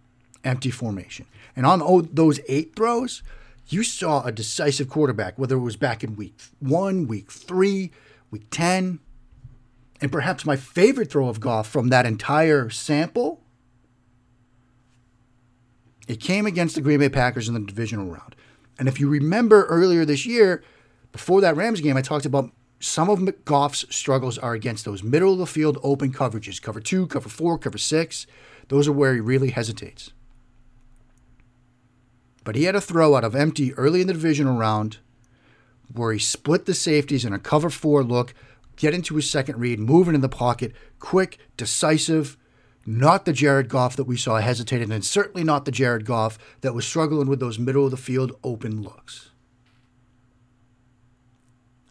empty 0.44 0.72
formation. 0.72 1.28
And 1.56 1.64
on 1.64 2.10
those 2.12 2.40
eight 2.48 2.76
throws, 2.76 3.22
you 3.68 3.84
saw 3.84 4.24
a 4.24 4.32
decisive 4.32 4.90
quarterback, 4.90 5.38
whether 5.38 5.58
it 5.58 5.60
was 5.60 5.76
back 5.76 6.04
in 6.04 6.16
week 6.16 6.34
one, 6.58 7.06
week 7.06 7.32
three, 7.32 7.92
week 8.32 8.48
10. 8.50 8.98
And 10.02 10.12
perhaps 10.12 10.44
my 10.44 10.56
favorite 10.56 11.12
throw 11.12 11.30
of 11.30 11.40
Goff 11.40 11.68
from 11.68 11.90
that 11.90 12.08
entire 12.08 12.72
sample, 12.72 13.44
it 16.08 16.20
came 16.20 16.48
against 16.48 16.74
the 16.74 16.82
Green 16.82 17.00
Bay 17.00 17.10
Packers 17.10 17.48
in 17.48 17.54
the 17.54 17.60
divisional 17.60 18.08
round. 18.08 18.36
And 18.80 18.88
if 18.88 19.00
you 19.00 19.08
remember 19.08 19.66
earlier 19.66 20.04
this 20.04 20.26
year, 20.26 20.64
before 21.12 21.42
that 21.42 21.56
Rams 21.56 21.80
game, 21.80 21.96
I 21.96 22.02
talked 22.02 22.26
about 22.26 22.50
some 22.80 23.10
of 23.10 23.46
Goff's 23.46 23.86
struggles 23.94 24.38
are 24.38 24.54
against 24.54 24.86
those 24.86 25.04
middle 25.04 25.34
of 25.34 25.40
the 25.40 25.46
field 25.46 25.80
open 25.82 26.14
coverages 26.14 26.62
cover 26.62 26.80
two, 26.80 27.08
cover 27.08 27.30
four, 27.30 27.58
cover 27.58 27.78
six. 27.78 28.28
Those 28.68 28.88
are 28.88 28.94
where 28.94 29.14
he 29.14 29.20
really 29.20 29.50
hesitates. 29.50 30.12
But 32.44 32.56
he 32.56 32.64
had 32.64 32.76
a 32.76 32.82
throw 32.82 33.16
out 33.16 33.24
of 33.24 33.36
empty 33.36 33.74
early 33.74 34.02
in 34.02 34.08
the 34.08 34.14
divisional 34.14 34.58
round 34.58 35.00
where 35.94 36.14
he 36.14 36.20
split 36.20 36.66
the 36.66 36.74
safeties 36.74 37.26
in 37.26 37.34
a 37.34 37.40
cover 37.40 37.70
four 37.70 38.04
look, 38.04 38.34
get 38.76 38.94
into 38.94 39.16
his 39.16 39.30
second 39.30 39.60
read, 39.60 39.80
moving 39.80 40.16
in 40.16 40.22
the 40.22 40.30
pocket, 40.30 40.74
quick, 41.00 41.40
decisive. 41.56 42.38
Not 42.86 43.26
the 43.26 43.34
Jared 43.34 43.68
Goff 43.68 43.98
that 43.98 44.06
we 44.06 44.16
saw 44.16 44.38
hesitating, 44.38 44.94
and 44.94 45.04
certainly 45.04 45.44
not 45.44 45.66
the 45.66 45.72
Jared 45.72 46.06
Goff 46.06 46.38
that 46.62 46.74
was 46.74 46.88
struggling 46.88 47.28
with 47.28 47.42
those 47.42 47.60
middle 47.60 47.84
of 47.84 47.92
the 47.92 47.98
field 47.98 48.32
open 48.46 48.82
looks. 48.82 49.32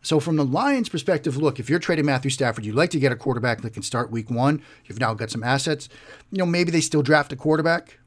So, 0.06 0.20
from 0.20 0.36
the 0.36 0.44
Lions' 0.44 0.88
perspective, 0.88 1.36
look, 1.36 1.58
if 1.58 1.68
you're 1.68 1.80
trading 1.80 2.04
Matthew 2.04 2.30
Stafford, 2.30 2.64
you'd 2.64 2.76
like 2.76 2.90
to 2.90 3.00
get 3.00 3.10
a 3.10 3.16
quarterback 3.16 3.62
that 3.62 3.72
can 3.72 3.82
start 3.82 4.08
week 4.08 4.30
one. 4.30 4.62
You've 4.84 5.00
now 5.00 5.14
got 5.14 5.32
some 5.32 5.42
assets. 5.42 5.88
You 6.30 6.38
know, 6.38 6.46
maybe 6.46 6.70
they 6.70 6.80
still 6.80 7.02
draft 7.02 7.32
a 7.32 7.36
quarterback. 7.36 7.98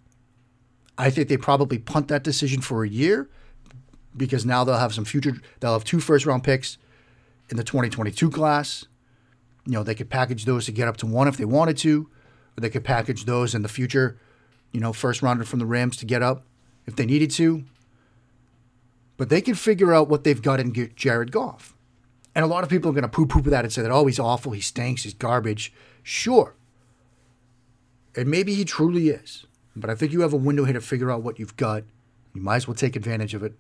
I 0.98 1.10
think 1.10 1.28
they 1.28 1.36
probably 1.36 1.78
punt 1.78 2.08
that 2.08 2.24
decision 2.24 2.62
for 2.62 2.86
a 2.86 2.88
year 2.88 3.30
because 4.16 4.46
now 4.46 4.64
they'll 4.64 4.78
have 4.78 4.94
some 4.94 5.04
future, 5.04 5.42
they'll 5.60 5.74
have 5.74 5.84
two 5.84 6.00
first 6.00 6.26
round 6.26 6.46
picks 6.46 6.78
in 7.50 7.58
the 7.58 7.66
2022 7.66 8.32
class. 8.32 8.86
You 9.66 9.74
know, 9.74 9.84
they 9.84 9.94
could 9.94 10.10
package 10.10 10.46
those 10.46 10.68
to 10.68 10.72
get 10.72 10.88
up 10.88 10.96
to 10.98 11.06
one 11.06 11.28
if 11.28 11.36
they 11.36 11.44
wanted 11.44 11.76
to 11.80 12.10
or 12.58 12.62
they 12.62 12.70
could 12.70 12.86
package 12.86 13.26
those 13.26 13.54
in 13.54 13.62
the 13.62 13.68
future, 13.68 14.18
you 14.72 14.80
know, 14.80 14.94
first 14.94 15.22
rounder 15.22 15.44
from 15.44 15.60
the 15.60 15.66
Rams 15.66 15.98
to 15.98 16.06
get 16.06 16.24
up 16.24 16.46
if 16.88 16.96
they 16.96 17.06
needed 17.06 17.30
to. 17.32 17.66
But 19.18 19.28
they 19.28 19.42
can 19.42 19.56
figure 19.56 19.94
out 19.94 20.08
what 20.08 20.24
they've 20.24 20.42
got 20.42 20.62
in 20.62 20.94
Jared 20.96 21.34
Goff. 21.34 21.76
And 22.40 22.46
a 22.46 22.48
lot 22.48 22.64
of 22.64 22.70
people 22.70 22.90
are 22.90 22.94
going 22.94 23.02
to 23.02 23.10
poo 23.10 23.26
poo 23.26 23.42
that 23.42 23.66
and 23.66 23.74
say 23.74 23.82
that, 23.82 23.92
oh, 23.92 24.06
he's 24.06 24.18
awful, 24.18 24.54
he 24.54 24.62
stinks, 24.62 25.04
he's 25.04 25.14
garbage. 25.14 25.74
Sure. 26.04 26.56
And 28.16 28.32
maybe 28.32 28.56
he 28.56 28.64
truly 28.64 29.10
is. 29.10 29.46
But 29.76 29.90
I 29.90 29.96
think 29.96 30.14
you 30.14 30.22
have 30.22 30.32
a 30.32 30.38
window 30.38 30.64
here 30.64 30.76
to 30.76 30.80
figure 30.80 31.12
out 31.12 31.22
what 31.22 31.38
you've 31.38 31.58
got. 31.58 31.84
You 32.34 32.40
might 32.40 32.56
as 32.56 32.66
well 32.66 32.76
take 32.76 32.96
advantage 32.96 33.34
of 33.34 33.44
it. 33.44 33.56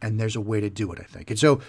And 0.00 0.18
there's 0.18 0.36
a 0.36 0.40
way 0.40 0.58
to 0.58 0.70
do 0.70 0.90
it, 0.90 1.00
I 1.00 1.02
think. 1.02 1.28
And 1.28 1.38
so 1.38 1.60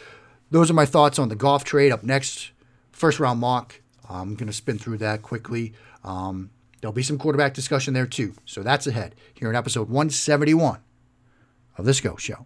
those 0.49 0.71
are 0.71 0.73
my 0.73 0.85
thoughts 0.85 1.19
on 1.19 1.27
the 1.27 1.35
Goff 1.35 1.65
trade. 1.65 1.91
Up 1.91 2.03
next, 2.03 2.51
first 2.93 3.19
round 3.19 3.41
mock. 3.41 3.81
I'm 4.09 4.35
going 4.35 4.47
to 4.47 4.53
spin 4.53 4.77
through 4.77 4.99
that 4.99 5.21
quickly. 5.21 5.73
Um, 6.05 6.51
there'll 6.79 6.93
be 6.93 7.03
some 7.03 7.17
quarterback 7.17 7.53
discussion 7.53 7.93
there 7.93 8.07
too. 8.07 8.33
So 8.45 8.63
that's 8.63 8.87
ahead 8.87 9.13
here 9.33 9.49
in 9.49 9.57
episode 9.57 9.89
171 9.89 10.79
of 11.77 11.83
The 11.83 11.93
Scho 11.93 12.15
Show. 12.15 12.45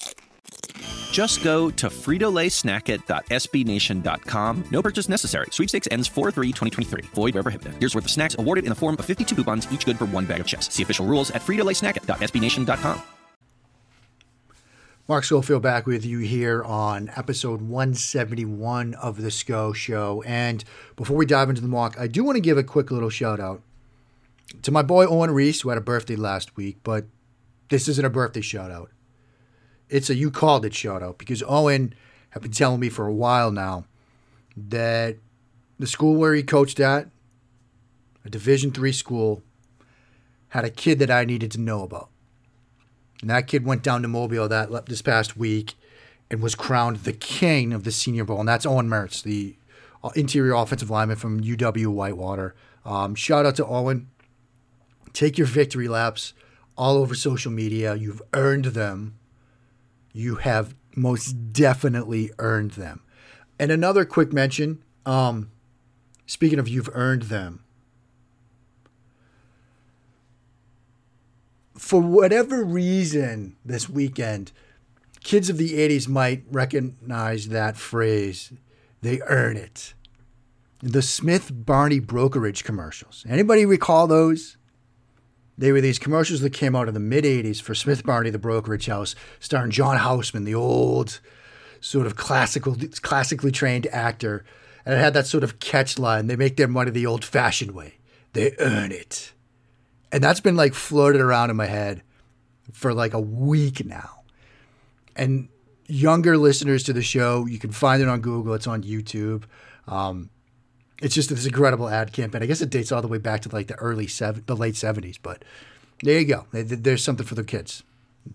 Just 1.11 1.43
go 1.43 1.69
to 1.71 1.87
fritolaysnacket.sbnation.com. 1.87 4.63
No 4.71 4.81
purchase 4.81 5.09
necessary. 5.09 5.47
Sweepstakes 5.51 5.89
ends 5.91 6.07
4-3-2023. 6.09 7.05
Void 7.07 7.33
where 7.33 7.43
prohibited. 7.43 7.73
Here's 7.79 7.93
worth 7.93 8.05
of 8.05 8.11
snacks 8.11 8.37
awarded 8.39 8.63
in 8.63 8.69
the 8.69 8.75
form 8.75 8.95
of 8.97 9.03
52 9.05 9.35
coupons, 9.35 9.69
each 9.71 9.85
good 9.85 9.97
for 9.97 10.05
one 10.05 10.25
bag 10.25 10.39
of 10.39 10.47
chips. 10.47 10.73
See 10.73 10.83
official 10.83 11.05
rules 11.05 11.31
at 11.31 11.41
fritolaysnacket.sbnation.com. 11.41 13.01
Mark 15.07 15.23
Schofield 15.25 15.61
back 15.61 15.87
with 15.87 16.05
you 16.05 16.19
here 16.19 16.63
on 16.63 17.11
episode 17.17 17.61
171 17.61 18.93
of 18.93 19.21
the 19.21 19.29
Scho 19.29 19.73
Show. 19.73 20.23
And 20.25 20.63
before 20.95 21.17
we 21.17 21.25
dive 21.25 21.49
into 21.49 21.61
the 21.61 21.67
mock, 21.67 21.99
I 21.99 22.07
do 22.07 22.23
want 22.23 22.37
to 22.37 22.41
give 22.41 22.57
a 22.57 22.63
quick 22.63 22.91
little 22.91 23.09
shout 23.09 23.41
out 23.41 23.61
to 24.61 24.71
my 24.71 24.81
boy 24.81 25.05
Owen 25.05 25.31
Reese, 25.31 25.59
who 25.61 25.69
had 25.69 25.77
a 25.77 25.81
birthday 25.81 26.15
last 26.15 26.55
week, 26.55 26.77
but 26.83 27.07
this 27.67 27.89
isn't 27.89 28.05
a 28.05 28.09
birthday 28.09 28.39
shout 28.39 28.71
out. 28.71 28.89
It's 29.91 30.09
a 30.09 30.15
you 30.15 30.31
called 30.31 30.65
it 30.65 30.73
shout 30.73 31.03
out 31.03 31.17
because 31.17 31.43
Owen 31.47 31.93
have 32.31 32.41
been 32.41 32.51
telling 32.51 32.79
me 32.79 32.89
for 32.89 33.05
a 33.05 33.13
while 33.13 33.51
now 33.51 33.85
that 34.55 35.17
the 35.77 35.85
school 35.85 36.15
where 36.15 36.33
he 36.33 36.43
coached 36.43 36.79
at, 36.79 37.09
a 38.25 38.29
Division 38.29 38.71
three 38.71 38.93
school, 38.93 39.43
had 40.49 40.63
a 40.63 40.69
kid 40.69 40.99
that 40.99 41.11
I 41.11 41.25
needed 41.25 41.51
to 41.51 41.59
know 41.59 41.83
about. 41.83 42.09
And 43.21 43.29
that 43.29 43.47
kid 43.47 43.65
went 43.65 43.83
down 43.83 44.01
to 44.01 44.07
Mobile 44.07 44.47
that 44.47 44.85
this 44.85 45.01
past 45.01 45.35
week 45.37 45.75
and 46.29 46.41
was 46.41 46.55
crowned 46.55 46.97
the 46.97 47.13
king 47.13 47.73
of 47.73 47.83
the 47.83 47.91
Senior 47.91 48.23
Bowl, 48.23 48.39
and 48.39 48.47
that's 48.47 48.65
Quinn 48.65 48.87
Meinerz, 48.87 49.21
the 49.21 49.57
uh, 50.03 50.09
interior 50.15 50.53
offensive 50.53 50.89
lineman 50.89 51.17
from 51.17 51.41
UW 51.41 51.87
Whitewater. 51.87 52.55
Um, 52.85 53.13
shout 53.13 53.45
out 53.45 53.55
to 53.57 53.65
Owen. 53.65 54.09
Take 55.13 55.37
your 55.37 55.47
victory 55.47 55.89
laps 55.89 56.33
all 56.77 56.97
over 56.97 57.13
social 57.13 57.51
media. 57.51 57.95
You've 57.95 58.21
earned 58.33 58.65
them. 58.65 59.19
You 60.13 60.35
have 60.35 60.75
most 60.95 61.53
definitely 61.53 62.31
earned 62.39 62.71
them. 62.71 63.01
And 63.59 63.71
another 63.71 64.05
quick 64.05 64.33
mention 64.33 64.83
um, 65.05 65.51
speaking 66.25 66.59
of 66.59 66.67
you've 66.67 66.89
earned 66.93 67.23
them, 67.23 67.63
for 71.77 72.01
whatever 72.01 72.63
reason 72.63 73.57
this 73.65 73.89
weekend, 73.89 74.51
kids 75.23 75.49
of 75.49 75.57
the 75.57 75.73
80s 75.73 76.07
might 76.07 76.43
recognize 76.51 77.47
that 77.49 77.77
phrase. 77.77 78.53
They 79.01 79.19
earn 79.27 79.57
it. 79.57 79.93
The 80.81 81.01
Smith 81.01 81.51
Barney 81.53 81.99
brokerage 81.99 82.63
commercials. 82.63 83.25
Anybody 83.27 83.65
recall 83.65 84.07
those? 84.07 84.57
They 85.61 85.71
were 85.71 85.79
these 85.79 85.99
commercials 85.99 86.41
that 86.41 86.53
came 86.53 86.75
out 86.75 86.87
in 86.87 86.95
the 86.95 86.99
mid 86.99 87.23
80s 87.23 87.61
for 87.61 87.75
Smith 87.75 88.03
Barney, 88.03 88.31
the 88.31 88.39
brokerage 88.39 88.87
house, 88.87 89.13
starring 89.39 89.69
John 89.69 89.95
Houseman, 89.95 90.43
the 90.43 90.55
old 90.55 91.19
sort 91.79 92.07
of 92.07 92.15
classical, 92.15 92.75
classically 93.03 93.51
trained 93.51 93.85
actor. 93.91 94.43
And 94.87 94.95
it 94.95 94.97
had 94.97 95.13
that 95.13 95.27
sort 95.27 95.43
of 95.43 95.59
catch 95.59 95.99
line 95.99 96.25
they 96.25 96.35
make 96.35 96.57
their 96.57 96.67
money 96.67 96.89
the 96.89 97.05
old 97.05 97.23
fashioned 97.23 97.71
way, 97.71 97.99
they 98.33 98.55
earn 98.57 98.91
it. 98.91 99.33
And 100.11 100.23
that's 100.23 100.39
been 100.39 100.55
like 100.55 100.73
floated 100.73 101.21
around 101.21 101.51
in 101.51 101.57
my 101.57 101.67
head 101.67 102.01
for 102.71 102.91
like 102.91 103.13
a 103.13 103.21
week 103.21 103.85
now. 103.85 104.23
And 105.15 105.47
younger 105.85 106.39
listeners 106.39 106.81
to 106.85 106.93
the 106.93 107.03
show, 107.03 107.45
you 107.45 107.59
can 107.59 107.71
find 107.71 108.01
it 108.01 108.07
on 108.07 108.21
Google, 108.21 108.55
it's 108.55 108.65
on 108.65 108.81
YouTube. 108.81 109.43
Um, 109.87 110.31
it's 111.01 111.15
just 111.15 111.29
this 111.29 111.45
incredible 111.45 111.89
ad 111.89 112.13
campaign. 112.13 112.43
I 112.43 112.45
guess 112.45 112.61
it 112.61 112.69
dates 112.69 112.91
all 112.91 113.01
the 113.01 113.07
way 113.07 113.17
back 113.17 113.41
to 113.41 113.49
like 113.49 113.67
the 113.67 113.75
early 113.75 114.07
seven, 114.07 114.43
the 114.45 114.55
late 114.55 114.75
seventies. 114.75 115.17
But 115.17 115.43
there 116.03 116.19
you 116.19 116.25
go. 116.25 116.45
There's 116.51 117.03
something 117.03 117.25
for 117.25 117.35
the 117.35 117.43
kids 117.43 117.83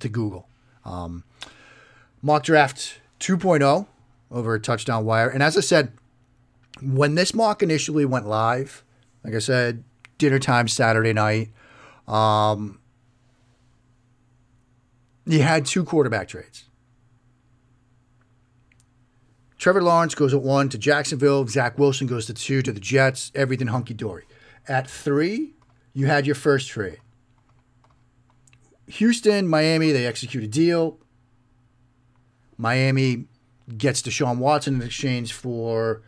to 0.00 0.08
Google. 0.08 0.48
Um, 0.84 1.24
mock 2.22 2.42
draft 2.42 3.00
2.0 3.20 3.86
over 4.30 4.58
touchdown 4.58 5.04
wire. 5.04 5.28
And 5.28 5.42
as 5.42 5.56
I 5.56 5.60
said, 5.60 5.92
when 6.82 7.14
this 7.14 7.34
mock 7.34 7.62
initially 7.62 8.04
went 8.04 8.26
live, 8.26 8.84
Like 9.24 9.34
I 9.34 9.38
said, 9.40 9.82
dinner 10.18 10.38
time 10.38 10.68
Saturday 10.68 11.12
night. 11.12 11.50
Um, 12.06 12.78
you 15.26 15.42
had 15.42 15.66
two 15.66 15.84
quarterback 15.84 16.28
trades. 16.28 16.64
Trevor 19.58 19.82
Lawrence 19.82 20.14
goes 20.14 20.34
at 20.34 20.42
one 20.42 20.68
to 20.68 20.78
Jacksonville. 20.78 21.46
Zach 21.46 21.78
Wilson 21.78 22.06
goes 22.06 22.26
to 22.26 22.34
two 22.34 22.62
to 22.62 22.72
the 22.72 22.80
Jets. 22.80 23.32
Everything 23.34 23.68
hunky 23.68 23.94
dory. 23.94 24.24
At 24.68 24.88
three, 24.88 25.54
you 25.94 26.06
had 26.06 26.26
your 26.26 26.34
first 26.34 26.68
trade. 26.68 26.98
Houston, 28.86 29.48
Miami, 29.48 29.92
they 29.92 30.06
execute 30.06 30.44
a 30.44 30.46
deal. 30.46 30.98
Miami 32.56 33.26
gets 33.76 34.02
Deshaun 34.02 34.38
Watson 34.38 34.76
in 34.76 34.82
exchange 34.82 35.32
for, 35.32 36.02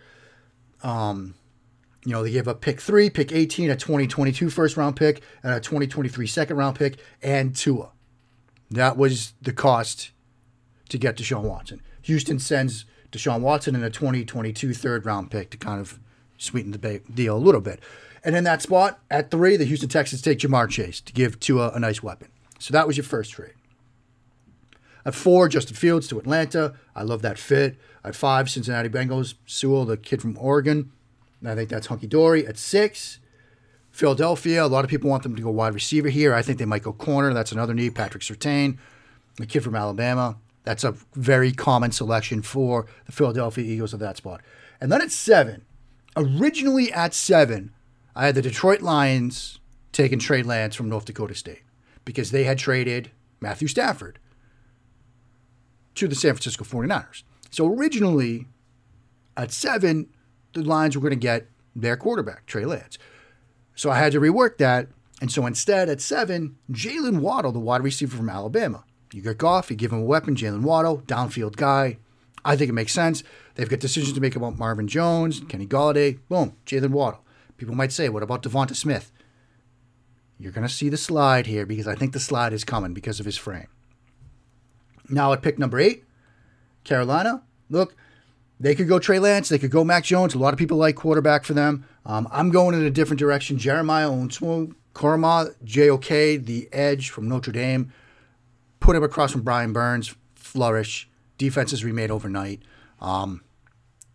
um, 0.83 1.35
you 2.05 2.13
know, 2.13 2.23
they 2.23 2.31
give 2.31 2.47
up 2.47 2.61
pick 2.61 2.81
three, 2.81 3.11
pick 3.11 3.33
18, 3.33 3.71
a 3.71 3.77
2022 3.77 4.49
first 4.51 4.77
round 4.77 4.97
pick, 4.97 5.23
and 5.43 5.53
a 5.53 5.61
2023 5.61 6.27
second 6.27 6.57
round 6.57 6.77
pick, 6.77 6.99
and 7.23 7.57
Tua. 7.57 7.91
That 8.71 8.97
was 8.97 9.33
the 9.41 9.53
cost 9.53 10.11
to 10.91 10.99
get 10.99 11.17
Deshaun 11.17 11.43
Watson. 11.43 11.83
Houston 12.03 12.39
sends 12.39 12.85
Deshaun 13.13 13.41
Watson 13.41 13.75
and 13.75 13.85
a 13.85 13.91
2022 13.91 14.75
third 14.75 15.07
round 15.07 15.31
pick 15.31 15.51
to 15.51 15.57
kind 15.57 15.81
of 15.81 15.99
sweeten 16.37 16.71
the 16.71 17.01
deal 17.13 17.37
a 17.37 17.39
little 17.39 17.61
bit. 17.61 17.81
And 18.25 18.37
in 18.37 18.45
that 18.45 18.63
spot 18.63 19.01
at 19.11 19.31
three, 19.31 19.57
the 19.57 19.65
Houston 19.65 19.89
Texans 19.89 20.23
take 20.23 20.39
Ja'Marr 20.39 20.69
Chase 20.69 21.01
to 21.01 21.13
give 21.13 21.41
Tua 21.41 21.71
a 21.71 21.81
nice 21.81 22.03
weapon. 22.03 22.29
So 22.59 22.73
that 22.73 22.87
was 22.87 22.97
your 22.97 23.05
first 23.05 23.33
trade. 23.33 23.55
At 25.05 25.15
four, 25.15 25.49
Justin 25.49 25.77
Fields 25.77 26.09
to 26.09 26.19
Atlanta. 26.19 26.75
I 26.95 27.03
love 27.03 27.23
that 27.23 27.39
fit. 27.39 27.77
At 28.05 28.15
five, 28.15 28.51
Cincinnati 28.51 28.89
Bengals, 28.89 29.35
Sewell, 29.47 29.85
the 29.85 29.97
kid 29.97 30.21
from 30.21 30.37
Oregon. 30.39 30.93
I 31.45 31.55
think 31.55 31.71
that's 31.71 31.87
hunky 31.87 32.09
dory. 32.09 32.47
At 32.47 32.59
six, 32.59 33.21
Philadelphia. 33.91 34.65
A 34.65 34.67
lot 34.67 34.85
of 34.85 34.91
people 34.91 35.09
want 35.09 35.23
them 35.23 35.37
to 35.37 35.43
go 35.43 35.51
wide 35.51 35.75
receiver 35.75 36.09
here. 36.09 36.35
I 36.35 36.43
think 36.43 36.59
they 36.59 36.65
might 36.65 36.83
go 36.83 36.93
corner. 36.93 37.33
That's 37.33 37.53
another 37.53 37.75
need. 37.75 37.95
Patrick 37.95 38.23
Surtain, 38.23 38.79
the 39.37 39.47
kid 39.47 39.63
from 39.63 39.77
Alabama. 39.77 40.37
That's 40.69 40.85
a 40.85 40.95
very 41.15 41.51
common 41.51 41.93
selection 41.93 42.43
for 42.43 42.85
the 43.07 43.13
Philadelphia 43.13 43.65
Eagles 43.65 43.95
of 43.95 44.01
that 44.01 44.19
spot. 44.19 44.43
And 44.83 44.93
then 44.93 45.01
at 45.01 45.11
seven, 45.11 45.65
originally 46.15 46.93
at 46.93 47.15
seven, 47.15 47.73
I 48.15 48.27
had 48.27 48.35
the 48.35 48.43
Detroit 48.43 48.83
Lions 48.83 49.61
taking 49.93 50.19
Trey 50.19 50.43
Lance 50.43 50.75
from 50.75 50.91
North 50.91 51.07
Dakota 51.07 51.35
State 51.35 51.63
because 52.05 52.33
they 52.33 52.45
had 52.45 52.59
traded 52.59 53.11
Matthew 53.41 53.67
Stafford 53.67 54.19
to 55.95 56.07
the 56.07 56.15
San 56.15 56.35
Francisco 56.35 56.67
49ers. 56.67 57.23
So 57.51 57.67
originally 57.67 58.47
at 59.39 59.53
seven, 59.53 60.11
the 60.53 60.61
Lions 60.61 60.95
were 60.95 61.01
going 61.01 61.13
to 61.13 61.17
get 61.17 61.47
their 61.75 61.97
quarterback, 61.97 62.45
Trey 62.45 62.67
Lance. 62.67 62.99
So 63.75 63.91
I 63.91 63.97
had 63.97 64.13
to 64.13 64.21
rework 64.21 64.59
that. 64.59 64.89
And 65.23 65.33
so 65.33 65.47
instead, 65.47 65.89
at 65.89 66.03
seven, 66.03 66.59
Jalen 66.71 67.21
Waddle, 67.21 67.53
the 67.53 67.59
wide 67.59 67.83
receiver 67.83 68.19
from 68.19 68.29
Alabama. 68.29 68.85
You 69.13 69.23
get 69.23 69.39
Goff, 69.39 69.71
you 69.71 69.77
give 69.77 69.93
him 69.93 70.01
a 70.01 70.05
weapon, 70.05 70.37
Jalen 70.37 70.63
Waddle, 70.63 71.03
downfield 71.07 71.57
guy. 71.57 71.99
I 72.45 72.57
think 72.57 72.69
it 72.69 72.75
makes 72.75 72.93
sense. 72.93 73.23
They've 73.55 73.69
got 73.69 73.81
decisions 73.81 74.15
to 74.15 74.21
make 74.21 74.37
about 74.37 74.59
Marvin 74.59 74.87
Jones, 74.87 75.41
Kenny 75.49 75.67
Golladay. 75.67 76.19
Boom, 76.29 76.57
Jalen 76.67 76.91
Waddle. 76.91 77.25
People 77.57 77.75
might 77.75 77.93
say, 77.93 78.09
what 78.09 78.23
about 78.23 78.43
Devonta 78.43 78.77
Smith? 78.77 79.11
You're 80.39 80.53
going 80.53 80.67
to 80.67 80.73
see 80.73 80.89
the 80.89 80.97
slide 80.97 81.47
here 81.47 81.67
because 81.67 81.89
I 81.89 81.97
think 81.97 82.13
the 82.13 82.21
slide 82.21 82.53
is 82.53 82.65
coming 82.65 82.95
because 82.95 83.19
of 83.19 83.27
his 83.27 83.37
frame. 83.37 83.67
Now 85.09 85.33
at 85.33 85.43
pick 85.43 85.59
number 85.59 85.81
eight, 85.81 86.05
Carolina. 86.85 87.43
Look, 87.69 87.97
they 88.61 88.75
could 88.75 88.89
go 88.89 88.99
Trey 88.99 89.19
Lance. 89.19 89.49
They 89.49 89.59
could 89.59 89.71
go 89.71 89.85
Mac 89.85 90.05
Jones. 90.05 90.35
A 90.35 90.39
lot 90.39 90.53
of 90.53 90.59
people 90.59 90.77
like 90.77 90.97
quarterback 90.97 91.45
for 91.45 91.55
them. 91.55 91.85
Um, 92.07 92.29
I'm 92.31 92.51
going 92.51 92.75
in 92.75 92.85
a 92.85 92.91
different 92.91 93.19
direction. 93.19 93.59
Jeremiah 93.59 94.09
Owusu, 94.09 94.75
Koramoah, 94.95 95.55
JOK, 95.65 96.45
the 96.45 96.69
edge 96.73 97.11
from 97.11 97.29
Notre 97.29 97.53
Dame. 97.53 97.93
Put 98.89 98.97
him 98.97 99.05
across 99.05 99.33
from 99.33 99.43
Brian 99.43 99.75
Burns. 99.75 100.17
Flourish. 100.35 101.11
Defenses 101.37 101.85
remade 101.85 102.11
overnight. 102.11 102.63
Um, 103.03 103.43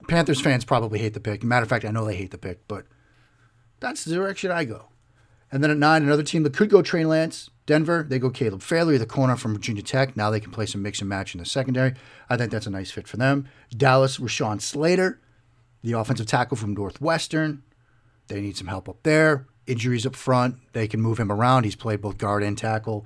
Panthers 0.08 0.42
fans 0.42 0.66
probably 0.66 0.98
hate 0.98 1.14
the 1.14 1.20
pick. 1.20 1.44
Matter 1.44 1.62
of 1.62 1.70
fact, 1.70 1.86
I 1.86 1.92
know 1.92 2.06
they 2.06 2.16
hate 2.16 2.32
the 2.32 2.40
pick, 2.40 2.68
but 2.68 2.88
that's 3.80 4.04
the 4.04 4.16
direction 4.16 4.50
I 4.50 4.66
go. 4.66 4.88
And 5.52 5.64
then 5.64 5.70
at 5.70 5.78
nine, 5.78 6.02
another 6.02 6.24
team 6.24 6.42
that 6.42 6.56
could 6.56 6.72
go 6.72 6.82
Trey 6.82 7.06
Lance, 7.06 7.52
Denver, 7.68 8.04
they 8.10 8.18
go 8.18 8.32
Caleb 8.32 8.64
Farley, 8.64 8.98
the 8.98 9.06
corner 9.06 9.36
from 9.36 9.54
Virginia 9.54 9.84
Tech. 9.84 10.18
Now 10.18 10.32
they 10.32 10.40
can 10.40 10.52
play 10.52 10.66
some 10.66 10.82
mix 10.82 11.02
and 11.02 11.08
match 11.08 11.36
in 11.36 11.40
the 11.40 11.46
secondary. 11.46 11.94
I 12.28 12.36
think 12.36 12.50
that's 12.50 12.66
a 12.66 12.72
nice 12.72 12.90
fit 12.90 13.08
for 13.08 13.18
them. 13.18 13.48
Dallas, 13.78 14.18
Rashawn 14.18 14.60
Slater, 14.60 15.22
the 15.84 15.92
offensive 15.92 16.26
tackle 16.26 16.58
from 16.58 16.74
Northwestern. 16.74 17.62
They 18.28 18.42
need 18.42 18.58
some 18.58 18.66
help 18.66 18.90
up 18.90 19.04
there. 19.04 19.46
Injuries 19.68 20.08
up 20.08 20.16
front. 20.16 20.56
They 20.74 20.88
can 20.88 21.00
move 21.00 21.20
him 21.20 21.32
around. 21.32 21.66
He's 21.66 21.76
played 21.76 22.02
both 22.02 22.18
guard 22.18 22.42
and 22.42 22.58
tackle. 22.58 23.06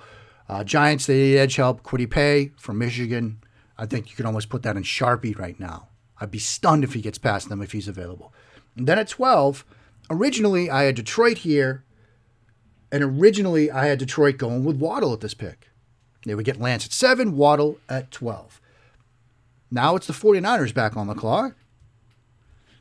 Uh, 0.50 0.64
Giants, 0.64 1.06
they 1.06 1.16
need 1.16 1.38
edge 1.38 1.56
help. 1.56 1.84
Kwity 1.84 2.10
Paye 2.10 2.52
from 2.58 2.78
Michigan. 2.78 3.44
I 3.78 3.86
think 3.86 4.10
you 4.10 4.16
can 4.16 4.26
almost 4.26 4.50
put 4.50 4.64
that 4.64 4.78
in 4.78 4.84
Sharpie 4.84 5.38
right 5.38 5.60
now. 5.60 5.90
I'd 6.20 6.32
be 6.32 6.40
stunned 6.40 6.84
if 6.84 6.94
he 6.94 7.02
gets 7.02 7.18
past 7.18 7.50
them 7.50 7.62
if 7.62 7.74
he's 7.74 7.88
available. 7.88 8.34
And 8.76 8.88
then 8.88 8.98
at 8.98 9.10
12, 9.10 9.66
originally 10.10 10.70
I 10.70 10.84
had 10.84 10.96
Detroit 10.96 11.40
here 11.40 11.84
and 12.92 13.04
originally, 13.04 13.70
I 13.70 13.88
had 13.88 14.00
Detroit 14.00 14.38
going 14.38 14.64
with 14.64 14.78
Waddle 14.78 15.14
at 15.14 15.20
this 15.20 15.34
pick. 15.34 15.70
They 16.26 16.36
would 16.36 16.46
get 16.46 16.60
Lance 16.60 16.86
at 16.86 16.94
seven, 16.94 17.36
Waddle 17.36 17.80
at 17.90 18.12
12. 18.12 18.62
Now 19.70 19.96
it's 19.96 20.08
the 20.08 20.14
49ers 20.14 20.74
back 20.74 20.96
on 20.96 21.08
the 21.08 21.14
clock. 21.14 21.56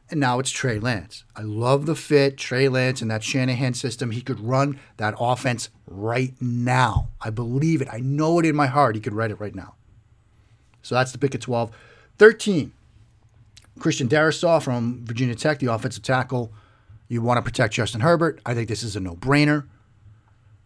And 0.08 0.20
now 0.20 0.38
it's 0.38 0.50
Trey 0.50 0.78
Lance. 0.78 1.24
I 1.34 1.42
love 1.42 1.86
the 1.86 1.96
fit, 1.96 2.38
Trey 2.38 2.68
Lance 2.68 3.02
and 3.02 3.10
that 3.10 3.24
Shanahan 3.24 3.74
system. 3.74 4.12
He 4.12 4.22
could 4.22 4.38
run 4.38 4.78
that 4.98 5.14
offense 5.18 5.68
right 5.86 6.34
now. 6.40 7.08
I 7.20 7.30
believe 7.30 7.82
it. 7.82 7.88
I 7.90 7.98
know 7.98 8.38
it 8.38 8.46
in 8.46 8.54
my 8.54 8.68
heart. 8.68 8.94
He 8.94 9.00
could 9.00 9.14
write 9.14 9.32
it 9.32 9.40
right 9.40 9.54
now. 9.54 9.74
So 10.82 10.94
that's 10.94 11.10
the 11.10 11.18
pick 11.18 11.34
at 11.34 11.40
12. 11.40 11.72
13, 12.18 12.72
Christian 13.80 14.08
Darrisaw 14.08 14.62
from 14.62 15.04
Virginia 15.04 15.34
Tech, 15.34 15.58
the 15.58 15.72
offensive 15.72 16.04
tackle. 16.04 16.52
You 17.08 17.20
want 17.20 17.38
to 17.38 17.42
protect 17.42 17.74
Justin 17.74 18.00
Herbert. 18.00 18.40
I 18.46 18.54
think 18.54 18.68
this 18.68 18.84
is 18.84 18.94
a 18.94 19.00
no 19.00 19.16
brainer. 19.16 19.66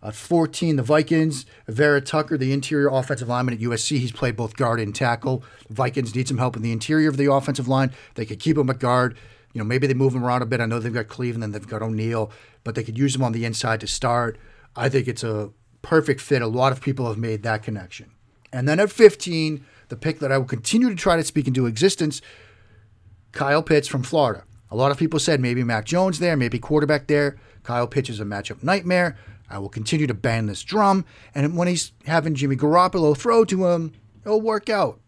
At 0.03 0.15
14, 0.15 0.77
the 0.77 0.83
Vikings. 0.83 1.45
Vera 1.69 2.01
Tucker, 2.01 2.39
the 2.39 2.53
interior 2.53 2.89
offensive 2.89 3.29
lineman 3.29 3.55
at 3.55 3.61
USC. 3.61 3.99
He's 3.99 4.13
played 4.13 4.37
both 4.37 4.57
guard 4.57 4.81
and 4.81 4.95
tackle. 4.95 5.45
The 5.69 5.75
Vikings 5.75 6.15
need 6.15 6.29
some 6.29 6.39
help 6.39 6.57
in 6.57 6.63
the 6.63 6.73
interior 6.73 7.09
of 7.09 7.17
the 7.17 7.31
offensive 7.31 7.69
line. 7.69 7.93
They 8.15 8.25
could 8.25 8.41
keep 8.41 8.57
him 8.57 8.71
at 8.71 8.79
guard. 8.79 9.17
You 9.53 9.59
know, 9.59 9.65
maybe 9.65 9.87
they 9.87 9.95
move 9.95 10.15
him 10.15 10.25
around 10.25 10.43
a 10.43 10.47
bit. 10.47 10.61
I 10.61 10.67
know 10.67 10.79
they've 10.79 10.93
got 10.93 11.09
Cleveland, 11.09 11.45
and 11.45 11.55
they've 11.55 11.67
got 11.67 11.83
O'Neill, 11.83 12.31
but 12.65 12.75
they 12.75 12.85
could 12.85 12.97
use 12.97 13.15
him 13.15 13.23
on 13.23 13.33
the 13.33 13.45
inside 13.45 13.81
to 13.81 13.87
start. 13.87 14.39
I 14.75 14.89
think 14.89 15.09
it's 15.09 15.25
a 15.25 15.51
perfect 15.83 16.21
fit. 16.21 16.41
A 16.41 16.47
lot 16.47 16.73
of 16.73 16.81
people 16.81 17.07
have 17.09 17.19
made 17.19 17.43
that 17.43 17.63
connection. 17.63 18.13
And 18.53 18.69
then 18.69 18.81
at 18.81 18.91
15, 18.91 19.65
the 19.89 19.97
pick 19.97 20.21
that 20.21 20.33
I 20.33 20.39
will 20.39 20.47
continue 20.47 20.89
to 20.89 20.97
try 20.97 21.17
to 21.17 21.25
speak 21.25 21.47
into 21.47 21.67
existence, 21.67 22.23
Kyle 23.33 23.63
Pitts 23.63 23.89
from 23.89 24.03
Florida. 24.03 24.45
A 24.71 24.77
lot 24.77 24.93
of 24.93 24.99
people 24.99 25.19
said 25.19 25.41
maybe 25.41 25.65
Mac 25.65 25.85
Jones 25.85 26.21
there, 26.21 26.37
maybe 26.37 26.59
quarterback 26.59 27.07
there. 27.09 27.37
Kyle 27.65 27.87
Pitts 27.87 28.09
is 28.09 28.21
a 28.21 28.25
matchup 28.25 28.63
nightmare. 28.63 29.17
I 29.51 29.59
will 29.59 29.69
continue 29.69 30.07
to 30.07 30.15
bang 30.15 30.47
this 30.47 30.63
drum. 30.63 31.05
And 31.35 31.57
when 31.57 31.69
he's 31.69 31.93
having 32.07 32.35
Jimmy 32.35 32.57
Garoppolo 32.57 33.17
throw 33.17 33.45
to 33.45 33.67
him, 33.67 33.93
it'll 34.25 34.41
work 34.41 34.71
out. 34.71 35.01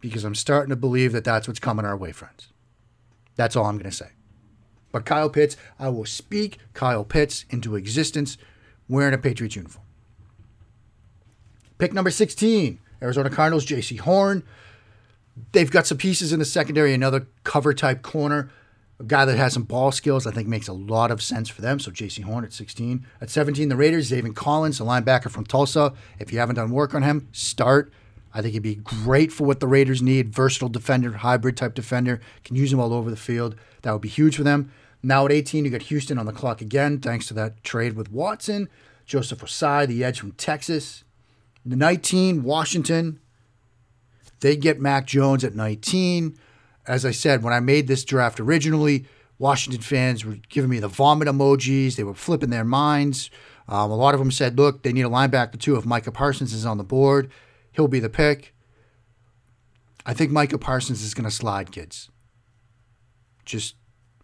Because 0.00 0.24
I'm 0.24 0.34
starting 0.34 0.70
to 0.70 0.76
believe 0.76 1.12
that 1.12 1.24
that's 1.24 1.48
what's 1.48 1.60
coming 1.60 1.86
our 1.86 1.96
way, 1.96 2.12
friends. 2.12 2.48
That's 3.36 3.56
all 3.56 3.64
I'm 3.64 3.78
going 3.78 3.90
to 3.90 3.96
say. 3.96 4.10
But 4.90 5.06
Kyle 5.06 5.30
Pitts, 5.30 5.56
I 5.78 5.88
will 5.88 6.04
speak 6.04 6.58
Kyle 6.74 7.04
Pitts 7.04 7.46
into 7.48 7.76
existence 7.76 8.36
wearing 8.88 9.14
a 9.14 9.18
Patriots 9.18 9.56
uniform. 9.56 9.86
Pick 11.78 11.94
number 11.94 12.10
16, 12.10 12.78
Arizona 13.00 13.30
Cardinals, 13.30 13.64
Jaycee 13.64 14.00
Horn. 14.00 14.42
They've 15.52 15.70
got 15.70 15.86
some 15.86 15.96
pieces 15.96 16.32
in 16.32 16.38
the 16.38 16.44
secondary, 16.44 16.92
another 16.92 17.26
cover 17.42 17.72
type 17.72 18.02
corner 18.02 18.50
a 19.02 19.04
guy 19.04 19.24
that 19.24 19.36
has 19.36 19.52
some 19.52 19.64
ball 19.64 19.90
skills, 19.90 20.26
I 20.26 20.30
think 20.30 20.48
makes 20.48 20.68
a 20.68 20.72
lot 20.72 21.10
of 21.10 21.20
sense 21.20 21.48
for 21.48 21.60
them. 21.60 21.80
So 21.80 21.90
Jaycee 21.90 22.22
Horn 22.22 22.44
at 22.44 22.52
16. 22.52 23.04
At 23.20 23.30
17, 23.30 23.68
the 23.68 23.76
Raiders, 23.76 24.10
Zaven 24.10 24.34
Collins, 24.34 24.80
a 24.80 24.84
linebacker 24.84 25.30
from 25.30 25.44
Tulsa. 25.44 25.92
If 26.18 26.32
you 26.32 26.38
haven't 26.38 26.56
done 26.56 26.70
work 26.70 26.94
on 26.94 27.02
him, 27.02 27.28
start. 27.32 27.92
I 28.32 28.40
think 28.40 28.54
he'd 28.54 28.62
be 28.62 28.76
great 28.76 29.32
for 29.32 29.44
what 29.44 29.60
the 29.60 29.66
Raiders 29.66 30.00
need. 30.00 30.32
Versatile 30.32 30.68
defender, 30.68 31.12
hybrid 31.12 31.56
type 31.56 31.74
defender. 31.74 32.20
Can 32.44 32.56
use 32.56 32.72
him 32.72 32.80
all 32.80 32.94
over 32.94 33.10
the 33.10 33.16
field. 33.16 33.56
That 33.82 33.92
would 33.92 34.02
be 34.02 34.08
huge 34.08 34.36
for 34.36 34.44
them. 34.44 34.72
Now 35.02 35.26
at 35.26 35.32
18, 35.32 35.64
you 35.64 35.70
got 35.70 35.82
Houston 35.82 36.16
on 36.16 36.26
the 36.26 36.32
clock 36.32 36.60
again, 36.60 37.00
thanks 37.00 37.26
to 37.26 37.34
that 37.34 37.64
trade 37.64 37.94
with 37.94 38.12
Watson. 38.12 38.68
Joseph 39.04 39.40
Ossai, 39.40 39.86
the 39.86 40.04
edge 40.04 40.20
from 40.20 40.32
Texas. 40.32 41.02
The 41.66 41.74
19, 41.74 42.44
Washington. 42.44 43.18
They 44.38 44.56
get 44.56 44.80
Mac 44.80 45.06
Jones 45.06 45.42
at 45.42 45.56
19 45.56 46.38
as 46.86 47.04
I 47.04 47.10
said, 47.10 47.42
when 47.42 47.52
I 47.52 47.60
made 47.60 47.86
this 47.86 48.04
draft 48.04 48.40
originally, 48.40 49.06
Washington 49.38 49.82
fans 49.82 50.24
were 50.24 50.38
giving 50.48 50.70
me 50.70 50.78
the 50.78 50.88
vomit 50.88 51.28
emojis. 51.28 51.96
They 51.96 52.04
were 52.04 52.14
flipping 52.14 52.50
their 52.50 52.64
minds. 52.64 53.30
Um, 53.68 53.90
a 53.90 53.96
lot 53.96 54.14
of 54.14 54.20
them 54.20 54.30
said, 54.30 54.58
look, 54.58 54.82
they 54.82 54.92
need 54.92 55.04
a 55.04 55.08
linebacker 55.08 55.58
too. 55.58 55.76
If 55.76 55.84
Micah 55.84 56.12
Parsons 56.12 56.52
is 56.52 56.66
on 56.66 56.78
the 56.78 56.84
board, 56.84 57.30
he'll 57.72 57.88
be 57.88 58.00
the 58.00 58.08
pick. 58.08 58.54
I 60.04 60.14
think 60.14 60.32
Micah 60.32 60.58
Parsons 60.58 61.02
is 61.02 61.14
going 61.14 61.24
to 61.24 61.30
slide, 61.30 61.70
kids. 61.70 62.10
Just 63.44 63.76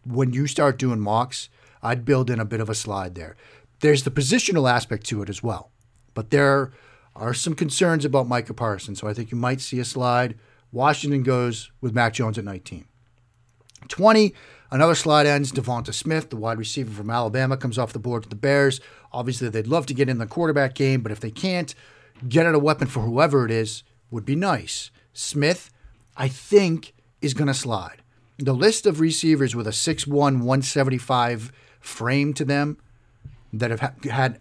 when 0.05 0.33
you 0.33 0.47
start 0.47 0.79
doing 0.79 1.01
mocks, 1.01 1.49
I'd 1.83 2.05
build 2.05 2.31
in 2.31 2.41
a 2.41 2.45
bit 2.45 2.61
of 2.61 2.69
a 2.69 2.75
slide 2.75 3.15
there. 3.15 3.37
There's 3.81 4.03
the 4.03 4.11
positional 4.11 4.71
aspect 4.71 5.07
to 5.07 5.23
it 5.23 5.29
as 5.29 5.43
well, 5.43 5.71
but 6.15 6.31
there 6.31 6.73
are 7.15 7.35
some 7.35 7.55
concerns 7.55 8.05
about 8.05 8.29
Micah 8.29 8.55
Parsons, 8.55 9.01
so 9.01 9.09
I 9.09 9.15
think 9.15 9.31
you 9.31 9.37
might 9.37 9.61
see 9.61 9.79
a 9.79 9.85
slide. 9.85 10.37
Washington 10.73 11.23
goes 11.23 11.71
with 11.81 11.95
Mac 11.95 12.13
Jones 12.13 12.39
at 12.39 12.45
19. 12.45 12.85
20, 13.89 14.35
another 14.71 14.95
slide 14.95 15.27
ends. 15.27 15.53
Devonta 15.53 15.95
Smith, 15.95 16.31
the 16.31 16.37
wide 16.37 16.59
receiver 16.59 16.91
from 16.91 17.11
Alabama, 17.11 17.57
comes 17.57 17.79
off 17.79 17.93
the 17.93 17.99
board 17.99 18.25
to 18.25 18.29
the 18.29 18.37
Bears. 18.37 18.81
Obviously, 19.13 19.49
they'd 19.49 19.67
love 19.67 19.87
to 19.87 19.95
get 19.95 20.09
in 20.09 20.19
the 20.19 20.27
quarterback 20.27 20.75
game, 20.75 21.01
but 21.01 21.13
if 21.13 21.21
they 21.21 21.31
can't, 21.31 21.75
get 22.29 22.47
out 22.47 22.55
a 22.55 22.59
weapon 22.59 22.89
for 22.89 23.01
whoever 23.01 23.45
it 23.45 23.51
is 23.51 23.83
would 24.11 24.25
be 24.25 24.37
nice. 24.37 24.91
Smith, 25.13 25.71
I 26.17 26.29
think, 26.29 26.95
is 27.23 27.35
going 27.35 27.49
to 27.49 27.55
slide. 27.55 28.03
The 28.39 28.53
list 28.53 28.87
of 28.87 29.01
receivers 29.01 29.57
with 29.57 29.67
a 29.67 29.71
6'1, 29.71 30.09
175 30.09 31.53
frame 31.81 32.35
to 32.35 32.45
them 32.45 32.79
that 33.53 33.71
have 33.71 33.81
had, 33.81 34.41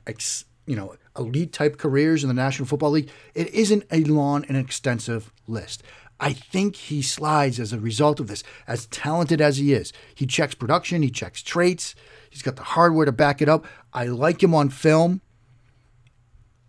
you 0.65 0.75
know, 0.75 0.95
elite 1.17 1.53
type 1.53 1.77
careers 1.77 2.23
in 2.23 2.27
the 2.27 2.33
National 2.33 2.67
Football 2.67 2.91
League, 2.91 3.09
it 3.33 3.47
isn't 3.53 3.85
a 3.91 4.03
long 4.03 4.45
and 4.45 4.57
extensive 4.57 5.31
list. 5.47 5.81
I 6.19 6.33
think 6.33 6.75
he 6.75 7.01
slides 7.01 7.59
as 7.59 7.73
a 7.73 7.79
result 7.79 8.19
of 8.19 8.27
this, 8.27 8.43
as 8.65 8.87
talented 8.87 9.39
as 9.39 9.57
he 9.57 9.73
is. 9.73 9.93
He 10.15 10.25
checks 10.25 10.55
production, 10.55 11.03
he 11.03 11.11
checks 11.11 11.43
traits, 11.43 11.93
he's 12.29 12.41
got 12.41 12.55
the 12.55 12.63
hardware 12.63 13.05
to 13.05 13.11
back 13.11 13.41
it 13.41 13.49
up. 13.49 13.65
I 13.93 14.05
like 14.05 14.41
him 14.41 14.55
on 14.55 14.69
film. 14.69 15.21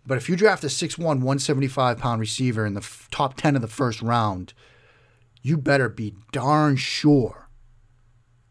But 0.05 0.17
if 0.17 0.29
you 0.29 0.35
draft 0.35 0.63
a 0.63 0.67
6'1, 0.67 0.97
175 0.97 1.97
pound 1.97 2.19
receiver 2.19 2.65
in 2.65 2.73
the 2.73 2.81
f- 2.81 3.07
top 3.11 3.35
10 3.35 3.55
of 3.55 3.61
the 3.61 3.67
first 3.67 4.01
round, 4.01 4.53
you 5.41 5.57
better 5.57 5.89
be 5.89 6.15
darn 6.31 6.75
sure 6.75 7.47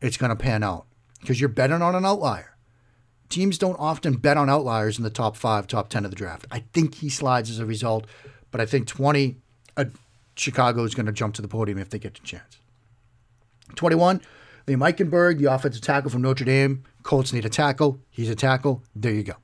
it's 0.00 0.16
going 0.16 0.30
to 0.30 0.36
pan 0.36 0.62
out 0.62 0.86
because 1.20 1.40
you're 1.40 1.48
betting 1.48 1.82
on 1.82 1.94
an 1.94 2.04
outlier. 2.04 2.56
Teams 3.28 3.58
don't 3.58 3.78
often 3.78 4.16
bet 4.16 4.36
on 4.36 4.48
outliers 4.48 4.98
in 4.98 5.04
the 5.04 5.10
top 5.10 5.36
five, 5.36 5.66
top 5.66 5.88
10 5.88 6.04
of 6.04 6.10
the 6.10 6.16
draft. 6.16 6.46
I 6.50 6.60
think 6.72 6.96
he 6.96 7.08
slides 7.08 7.50
as 7.50 7.58
a 7.58 7.66
result, 7.66 8.06
but 8.50 8.60
I 8.60 8.66
think 8.66 8.86
20, 8.86 9.36
uh, 9.76 9.86
Chicago 10.38 10.84
is 10.84 10.94
going 10.94 11.06
to 11.06 11.12
jump 11.12 11.34
to 11.34 11.42
the 11.42 11.48
podium 11.48 11.78
if 11.78 11.90
they 11.90 11.98
get 11.98 12.14
the 12.14 12.20
chance. 12.20 12.58
21, 13.74 14.20
Liam 14.66 14.92
Eichenberg, 14.92 15.38
the 15.38 15.46
offensive 15.46 15.82
tackle 15.82 16.10
from 16.10 16.22
Notre 16.22 16.44
Dame. 16.44 16.84
Colts 17.02 17.32
need 17.32 17.44
a 17.44 17.48
tackle. 17.50 18.00
He's 18.10 18.30
a 18.30 18.34
tackle. 18.34 18.82
There 18.94 19.12
you 19.12 19.22
go. 19.22 19.34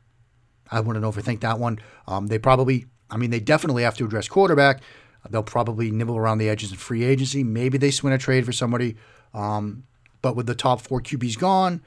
I 0.71 0.81
wouldn't 0.81 1.05
overthink 1.05 1.41
that 1.41 1.59
one. 1.59 1.79
Um, 2.07 2.27
they 2.29 2.39
probably, 2.39 2.87
I 3.11 3.17
mean, 3.17 3.31
they 3.31 3.41
definitely 3.41 3.83
have 3.83 3.97
to 3.99 4.05
address 4.05 4.29
quarterback. 4.29 4.83
They'll 5.31 5.43
probably 5.43 5.91
nibble 5.91 6.17
around 6.17 6.39
the 6.39 6.49
edges 6.49 6.71
in 6.71 6.77
free 6.77 7.05
agency. 7.05 7.43
Maybe 7.45 7.79
they 7.79 7.91
swing 7.91 8.13
a 8.13 8.19
trade 8.19 8.45
for 8.45 8.53
somebody. 8.53 8.97
Um, 9.33 9.85
but 10.21 10.37
with 10.37 10.47
the 10.47 10.55
top 10.55 10.81
four 10.81 11.01
QBs 11.01 11.39
gone 11.39 11.83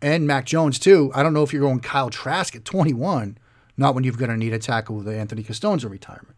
and 0.00 0.26
Mac 0.26 0.46
Jones 0.46 0.78
too, 0.78 1.10
I 1.14 1.22
don't 1.22 1.34
know 1.34 1.42
if 1.42 1.52
you're 1.52 1.62
going 1.62 1.80
Kyle 1.80 2.10
Trask 2.10 2.56
at 2.56 2.64
21. 2.64 3.38
Not 3.76 3.94
when 3.94 4.04
you've 4.04 4.18
got 4.18 4.26
to 4.26 4.36
need 4.36 4.52
a 4.52 4.58
tackle 4.58 4.96
with 4.96 5.08
Anthony 5.08 5.42
Castonzo 5.42 5.90
retirement. 5.90 6.31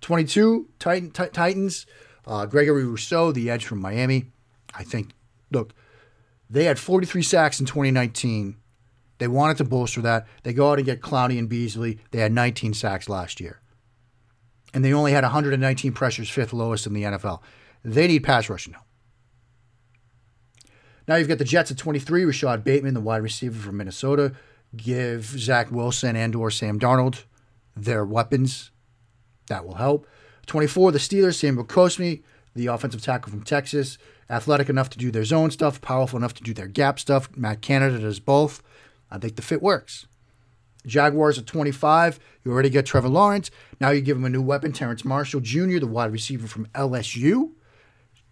22 0.00 0.68
Titan, 0.78 1.10
t- 1.10 1.26
Titans. 1.32 1.86
Uh, 2.26 2.44
Gregory 2.44 2.84
Rousseau, 2.84 3.32
the 3.32 3.48
edge 3.50 3.64
from 3.64 3.80
Miami. 3.80 4.26
I 4.74 4.84
think, 4.84 5.12
look, 5.50 5.72
they 6.50 6.64
had 6.64 6.78
43 6.78 7.22
sacks 7.22 7.58
in 7.58 7.64
2019. 7.64 8.56
They 9.16 9.28
wanted 9.28 9.56
to 9.56 9.64
bolster 9.64 10.02
that. 10.02 10.26
They 10.42 10.52
go 10.52 10.70
out 10.70 10.78
and 10.78 10.84
get 10.84 11.00
Clowney 11.00 11.38
and 11.38 11.48
Beasley. 11.48 11.98
They 12.10 12.18
had 12.18 12.32
19 12.32 12.74
sacks 12.74 13.08
last 13.08 13.40
year 13.40 13.60
and 14.74 14.84
they 14.84 14.92
only 14.92 15.12
had 15.12 15.24
119 15.24 15.92
pressures, 15.92 16.28
fifth 16.28 16.52
lowest 16.52 16.86
in 16.86 16.92
the 16.92 17.02
NFL. 17.02 17.40
They 17.84 18.06
need 18.06 18.24
pass 18.24 18.48
rushing 18.48 18.72
now. 18.72 18.82
Now 21.06 21.16
you've 21.16 21.28
got 21.28 21.38
the 21.38 21.44
Jets 21.44 21.70
at 21.70 21.78
23, 21.78 22.24
Rashod 22.24 22.64
Bateman, 22.64 22.94
the 22.94 23.00
wide 23.00 23.22
receiver 23.22 23.58
from 23.58 23.78
Minnesota. 23.78 24.34
Give 24.76 25.24
Zach 25.24 25.70
Wilson 25.70 26.16
and 26.16 26.34
or 26.34 26.50
Sam 26.50 26.78
Darnold 26.78 27.24
their 27.74 28.04
weapons. 28.04 28.70
That 29.48 29.66
will 29.66 29.74
help. 29.74 30.06
24, 30.46 30.92
the 30.92 30.98
Steelers, 30.98 31.34
Samuel 31.34 31.64
Cosmi, 31.64 32.22
the 32.54 32.66
offensive 32.66 33.02
tackle 33.02 33.30
from 33.30 33.42
Texas. 33.42 33.98
Athletic 34.30 34.68
enough 34.68 34.90
to 34.90 34.98
do 34.98 35.10
their 35.10 35.24
zone 35.24 35.50
stuff, 35.50 35.80
powerful 35.80 36.18
enough 36.18 36.34
to 36.34 36.42
do 36.42 36.52
their 36.52 36.66
gap 36.66 36.98
stuff. 36.98 37.28
Matt 37.36 37.62
Canada 37.62 37.98
does 37.98 38.20
both. 38.20 38.62
I 39.10 39.18
think 39.18 39.36
the 39.36 39.42
fit 39.42 39.62
works. 39.62 40.06
Jaguars 40.86 41.38
at 41.38 41.46
25. 41.46 42.18
You 42.44 42.52
already 42.52 42.70
get 42.70 42.86
Trevor 42.86 43.08
Lawrence. 43.08 43.50
Now 43.80 43.90
you 43.90 44.00
give 44.00 44.16
him 44.16 44.24
a 44.24 44.30
new 44.30 44.42
weapon, 44.42 44.72
Terrace 44.72 45.04
Marshall 45.04 45.40
Jr., 45.40 45.78
the 45.78 45.86
wide 45.86 46.12
receiver 46.12 46.46
from 46.46 46.66
LSU. 46.74 47.52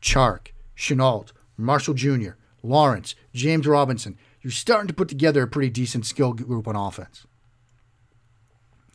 Chark, 0.02 0.48
Shenault, 0.76 1.32
Marshall 1.56 1.94
Jr., 1.94 2.32
Lawrence, 2.62 3.14
James 3.34 3.66
Robinson. 3.66 4.18
You're 4.42 4.50
starting 4.50 4.88
to 4.88 4.94
put 4.94 5.08
together 5.08 5.42
a 5.42 5.48
pretty 5.48 5.70
decent 5.70 6.06
skill 6.06 6.32
group 6.32 6.68
on 6.68 6.76
offense. 6.76 7.26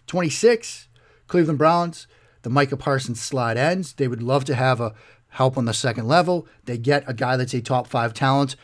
26, 0.07 0.87
Cleveland 1.31 1.59
Browns. 1.59 2.07
The 2.41 2.49
Micah 2.49 2.75
Parsons 2.75 3.21
slide 3.21 3.55
ends. 3.55 3.93
They 3.93 4.09
would 4.09 4.21
love 4.21 4.43
to 4.45 4.55
have 4.55 4.81
a 4.81 4.93
help 5.29 5.57
on 5.57 5.63
the 5.63 5.73
second 5.73 6.05
level. 6.05 6.45
They 6.65 6.77
get 6.77 7.05
a 7.07 7.13
guy 7.13 7.37
that's 7.37 7.53
a 7.53 7.61
top 7.61 7.87
five 7.87 8.13
talent 8.13 8.57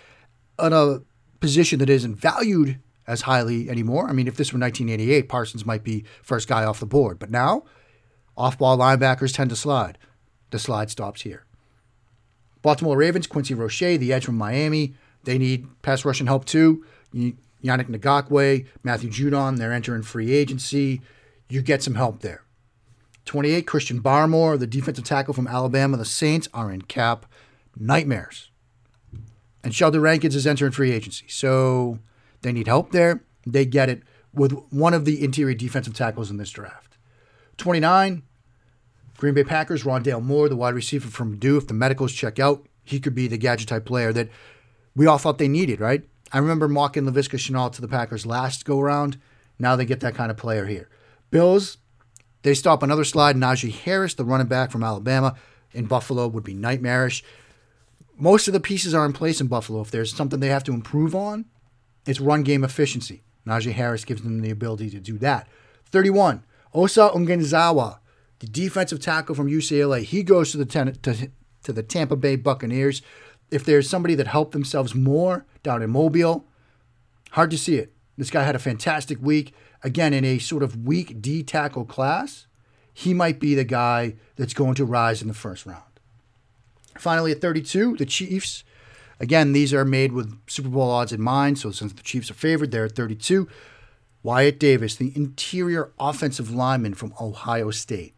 on 0.60 0.74
a 0.74 1.00
position 1.40 1.80
that 1.80 1.90
isn't 1.90 2.16
valued 2.16 2.80
as 3.08 3.22
highly 3.22 3.70
anymore. 3.70 4.10
I 4.10 4.12
mean, 4.12 4.28
if 4.28 4.36
this 4.36 4.52
were 4.52 4.60
1988, 4.60 5.30
Parsons 5.30 5.66
might 5.66 5.86
be 5.86 6.04
first 6.22 6.50
guy 6.50 6.66
off 6.66 6.82
the 6.82 6.86
board. 6.86 7.20
But 7.20 7.32
now, 7.32 7.64
off 8.36 8.58
ball 8.58 8.78
linebackers 8.78 9.34
tend 9.34 9.50
to 9.52 9.56
slide. 9.56 9.98
The 10.50 10.60
slide 10.60 10.90
stops 10.90 11.22
here. 11.22 11.46
Baltimore 12.62 12.98
Ravens, 12.98 13.28
Quincy 13.28 13.54
Roche, 13.54 13.80
the 13.80 14.12
edge 14.12 14.26
from 14.26 14.38
Miami. 14.38 14.94
They 15.24 15.38
need 15.38 15.68
pass 15.84 16.04
rushing 16.04 16.28
help 16.28 16.44
too. 16.44 16.86
Yannick 17.16 17.38
Ngakoue, 17.64 18.68
Matthew 18.84 19.10
Judon, 19.10 19.58
they're 19.58 19.72
entering 19.72 20.04
free 20.04 20.34
agency. 20.34 21.02
You 21.48 21.62
get 21.62 21.82
some 21.82 21.96
help 21.96 22.20
there. 22.20 22.44
28, 23.28 23.68
Christian 23.68 24.02
Barmore, 24.02 24.58
the 24.58 24.66
defensive 24.66 25.04
tackle 25.04 25.34
from 25.34 25.48
Alabama. 25.48 25.98
The 25.98 26.06
Saints 26.06 26.48
are 26.54 26.72
in 26.72 26.82
cap 26.84 27.26
nightmares. 27.78 28.50
And 29.64 29.76
Sheldon 29.76 30.02
Rankins 30.02 30.36
is 30.36 30.48
entering 30.48 30.72
free 30.72 30.92
agency. 30.92 31.26
So 31.28 32.00
they 32.42 32.52
need 32.52 32.68
help 32.68 32.92
there. 32.92 33.24
They 33.46 33.66
get 33.66 33.90
it 33.90 34.04
with 34.34 34.54
one 34.70 34.94
of 34.94 35.06
the 35.06 35.24
interior 35.24 35.56
defensive 35.56 35.94
tackles 35.94 36.32
in 36.32 36.38
this 36.38 36.50
draft. 36.50 36.98
29, 37.58 38.24
Green 39.18 39.34
Bay 39.34 39.44
Packers, 39.44 39.84
Rondale 39.84 40.24
Moore, 40.24 40.48
the 40.48 40.56
wide 40.56 40.76
receiver 40.76 41.10
from 41.10 41.32
Purdue. 41.32 41.58
If 41.58 41.68
the 41.68 41.74
medicals 41.74 42.14
check 42.14 42.40
out, 42.40 42.66
he 42.84 43.00
could 43.00 43.16
be 43.16 43.28
the 43.28 43.38
gadget 43.38 43.68
type 43.68 43.86
player 43.86 44.14
that 44.14 44.30
we 44.96 45.06
all 45.06 45.18
thought 45.18 45.38
they 45.38 45.48
needed, 45.48 45.82
right? 45.82 46.04
I 46.32 46.38
remember 46.38 46.68
mocking 46.68 47.04
Laviska 47.04 47.38
Shenault 47.38 47.74
to 47.74 47.82
the 47.82 47.88
Packers 47.88 48.26
last 48.26 48.66
go 48.66 48.80
around. 48.80 49.20
Now 49.60 49.76
they 49.76 49.86
get 49.86 50.00
that 50.02 50.16
kind 50.16 50.32
of 50.32 50.38
player 50.38 50.66
here. 50.66 50.90
Bills, 51.30 51.78
they 52.48 52.54
stop 52.54 52.82
another 52.82 53.04
slide. 53.04 53.36
Najee 53.36 53.74
Harris, 53.74 54.14
the 54.14 54.24
running 54.24 54.48
back 54.48 54.72
from 54.72 54.82
Alabama 54.82 55.36
in 55.74 55.86
Buffalo, 55.86 56.30
would 56.30 56.46
be 56.46 56.54
nightmarish. 56.54 57.22
Most 58.16 58.48
of 58.48 58.54
the 58.54 58.62
pieces 58.62 58.94
are 58.94 59.06
in 59.06 59.12
place 59.12 59.42
in 59.42 59.48
Buffalo. 59.48 59.82
If 59.82 59.92
there's 59.92 60.16
something 60.16 60.40
they 60.40 60.48
have 60.48 60.64
to 60.64 60.74
improve 60.74 61.14
on, 61.14 61.44
it's 62.06 62.22
run 62.22 62.44
game 62.44 62.64
efficiency. 62.64 63.22
Najee 63.46 63.74
Harris 63.74 64.06
gives 64.06 64.22
them 64.22 64.40
the 64.40 64.50
ability 64.50 64.90
to 64.92 65.00
do 65.02 65.18
that. 65.18 65.46
31. 65.88 66.42
Osa 66.74 67.12
Ogunbowale, 67.14 68.00
the 68.40 68.48
defensive 68.48 69.02
tackle 69.02 69.36
from 69.36 69.50
UCLA. 69.50 70.04
He 70.04 70.24
goes 70.24 70.52
to 70.52 70.58
the, 70.58 70.66
ten, 70.66 70.94
to, 70.94 71.30
to 71.64 71.74
the 71.74 71.84
Tampa 71.84 72.16
Bay 72.16 72.38
Buccaneers. 72.38 73.02
If 73.52 73.66
there's 73.66 73.90
somebody 73.90 74.16
that 74.16 74.28
helped 74.28 74.54
themselves 74.54 74.96
more 74.96 75.46
down 75.64 75.82
in 75.82 75.90
Mobile, 75.90 76.46
hard 77.32 77.52
to 77.52 77.58
see 77.58 77.76
it. 77.76 77.92
This 78.18 78.30
guy 78.30 78.44
had 78.44 78.56
a 78.56 78.60
fantastic 78.60 79.22
week. 79.22 79.54
Again, 79.84 80.14
in 80.14 80.26
a 80.26 80.40
sort 80.40 80.64
of 80.64 80.86
weak 80.86 81.22
D 81.22 81.44
tackle 81.44 81.86
class, 81.86 82.48
he 82.94 83.14
might 83.14 83.40
be 83.40 83.56
the 83.56 83.64
guy 83.64 84.16
that's 84.36 84.54
going 84.54 84.76
to 84.76 84.86
rise 84.86 85.22
in 85.22 85.28
the 85.28 85.34
first 85.34 85.66
round. 85.66 85.84
Finally, 86.98 87.32
at 87.32 87.42
32, 87.42 87.98
the 87.98 88.06
Chiefs 88.06 88.64
Again, 89.20 89.54
these 89.54 89.74
are 89.74 89.86
made 89.86 90.12
with 90.12 90.38
Super 90.48 90.70
Bowl 90.70 90.92
odds 90.92 91.12
in 91.12 91.22
mind. 91.22 91.58
So 91.58 91.72
since 91.72 91.94
the 91.94 92.04
Chiefs 92.04 92.30
are 92.30 92.36
favored, 92.36 92.72
they're 92.72 92.86
at 92.86 92.96
32. 92.96 93.48
Wyatt 94.24 94.60
Davis, 94.60 94.96
the 94.96 95.14
interior 95.16 95.92
offensive 96.00 96.52
lineman 96.52 96.94
from 96.94 97.14
Ohio 97.20 97.72
State. 97.72 98.14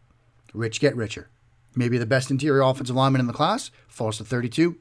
Rich 0.52 0.80
get 0.80 0.96
richer. 0.96 1.30
Maybe 1.74 1.98
the 1.98 2.06
best 2.06 2.30
interior 2.30 2.62
offensive 2.62 2.96
lineman 2.96 3.20
in 3.20 3.26
the 3.26 3.32
class 3.32 3.70
falls 3.86 4.18
to 4.18 4.24
32, 4.24 4.76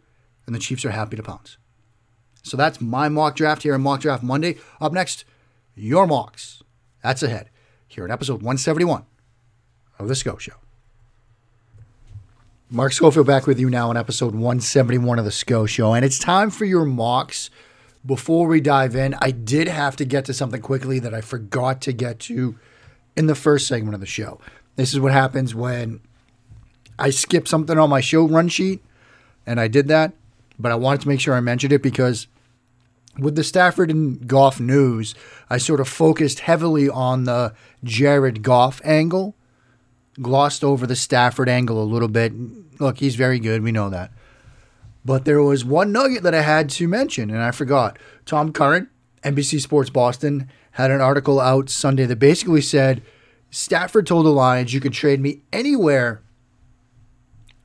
and 0.46 0.56
the 0.56 0.60
Chiefs 0.60 0.84
are 0.86 0.92
happy 0.92 1.16
to 1.16 1.24
pounce. 1.24 1.58
So 2.42 2.58
that's 2.58 2.82
my 2.82 3.10
mock 3.10 3.36
draft 3.36 3.64
here 3.64 3.76
on 3.76 3.82
Mock 3.82 4.02
Draft 4.02 4.24
Monday. 4.24 4.58
Up 4.82 4.92
next, 4.92 5.24
your 5.76 6.08
mocks. 6.08 6.64
That's 7.02 7.24
ahead 7.24 7.50
here 7.88 8.06
in 8.06 8.12
episode 8.12 8.42
171 8.42 9.06
of 9.98 10.08
The 10.08 10.16
Scho 10.16 10.38
Show. 10.38 10.54
Mark 12.70 12.94
Schofield 12.94 13.26
back 13.26 13.48
with 13.48 13.60
you 13.60 13.70
now 13.70 13.90
in 13.90 13.98
episode 13.98 14.36
171 14.36 15.18
of 15.18 15.26
the 15.26 15.32
Scho 15.32 15.66
Show, 15.66 15.94
and 15.94 16.06
it's 16.06 16.20
time 16.20 16.52
for 16.52 16.66
your 16.66 16.86
mocks. 16.86 17.50
Before 18.06 18.48
we 18.48 18.62
dive 18.62 18.96
in, 18.96 19.16
I 19.20 19.32
did 19.32 19.68
have 19.68 19.96
to 19.96 20.06
get 20.06 20.26
to 20.26 20.34
something 20.34 20.62
quickly 20.62 21.00
that 21.00 21.14
I 21.14 21.22
forgot 21.22 21.82
to 21.82 21.94
get 21.94 22.20
to 22.22 22.58
in 23.18 23.26
the 23.26 23.36
first 23.36 23.68
segment 23.68 23.96
of 23.96 24.02
the 24.02 24.06
show. 24.06 24.40
This 24.76 24.94
is 24.94 25.00
what 25.00 25.12
happens 25.12 25.56
when 25.56 26.00
I 27.00 27.10
skip 27.10 27.48
something 27.48 27.78
on 27.78 27.90
my 27.90 28.02
show 28.02 28.28
run 28.28 28.50
sheet, 28.50 28.84
and 29.48 29.60
I 29.60 29.68
did 29.68 29.88
that, 29.88 30.14
but 30.60 30.72
I 30.72 30.76
wanted 30.76 31.02
to 31.02 31.08
make 31.08 31.20
sure 31.20 31.34
I 31.34 31.40
mentioned 31.40 31.74
it 31.74 31.82
because 31.82 32.28
with 33.22 33.36
the 33.36 33.44
Stafford 33.44 33.92
and 33.92 34.28
Goff 34.28 34.60
news, 34.60 35.16
I 35.50 35.58
sort 35.58 35.80
of 35.80 35.88
focused 35.88 36.42
heavily 36.42 36.90
on 36.90 37.24
the 37.24 37.54
Jared 37.84 38.44
Goff 38.44 38.82
angle, 38.84 39.36
glossed 40.22 40.64
over 40.64 40.86
the 40.86 40.96
Stafford 40.96 41.50
angle 41.50 41.82
a 41.82 41.86
little 41.86 42.08
bit. 42.08 42.34
Look, 42.80 43.00
he's 43.00 43.16
very 43.16 43.40
good. 43.40 43.64
We 43.64 43.72
know 43.72 43.90
that. 43.90 44.12
But 45.06 45.26
there 45.26 45.42
was 45.42 45.64
one 45.64 45.92
nugget 45.92 46.24
that 46.24 46.36
I 46.36 46.42
had 46.42 46.70
to 46.72 46.88
mention, 46.88 47.30
and 47.30 47.42
I 47.42 47.52
forgot. 47.52 47.98
Tom 48.26 48.52
Curran, 48.52 48.90
NBC 49.24 49.62
Sports 49.62 49.90
Boston, 49.90 50.50
had 50.72 50.92
an 50.92 51.02
article 51.02 51.40
out 51.40 51.70
Sunday 51.70 52.06
that 52.06 52.18
basically 52.18 52.62
said 52.62 53.02
Stafford 53.50 54.06
told 54.06 54.26
the 54.26 54.30
Lions 54.30 54.74
you 54.74 54.80
could 54.80 54.94
trade 54.94 55.20
me 55.20 55.42
anywhere 55.52 56.22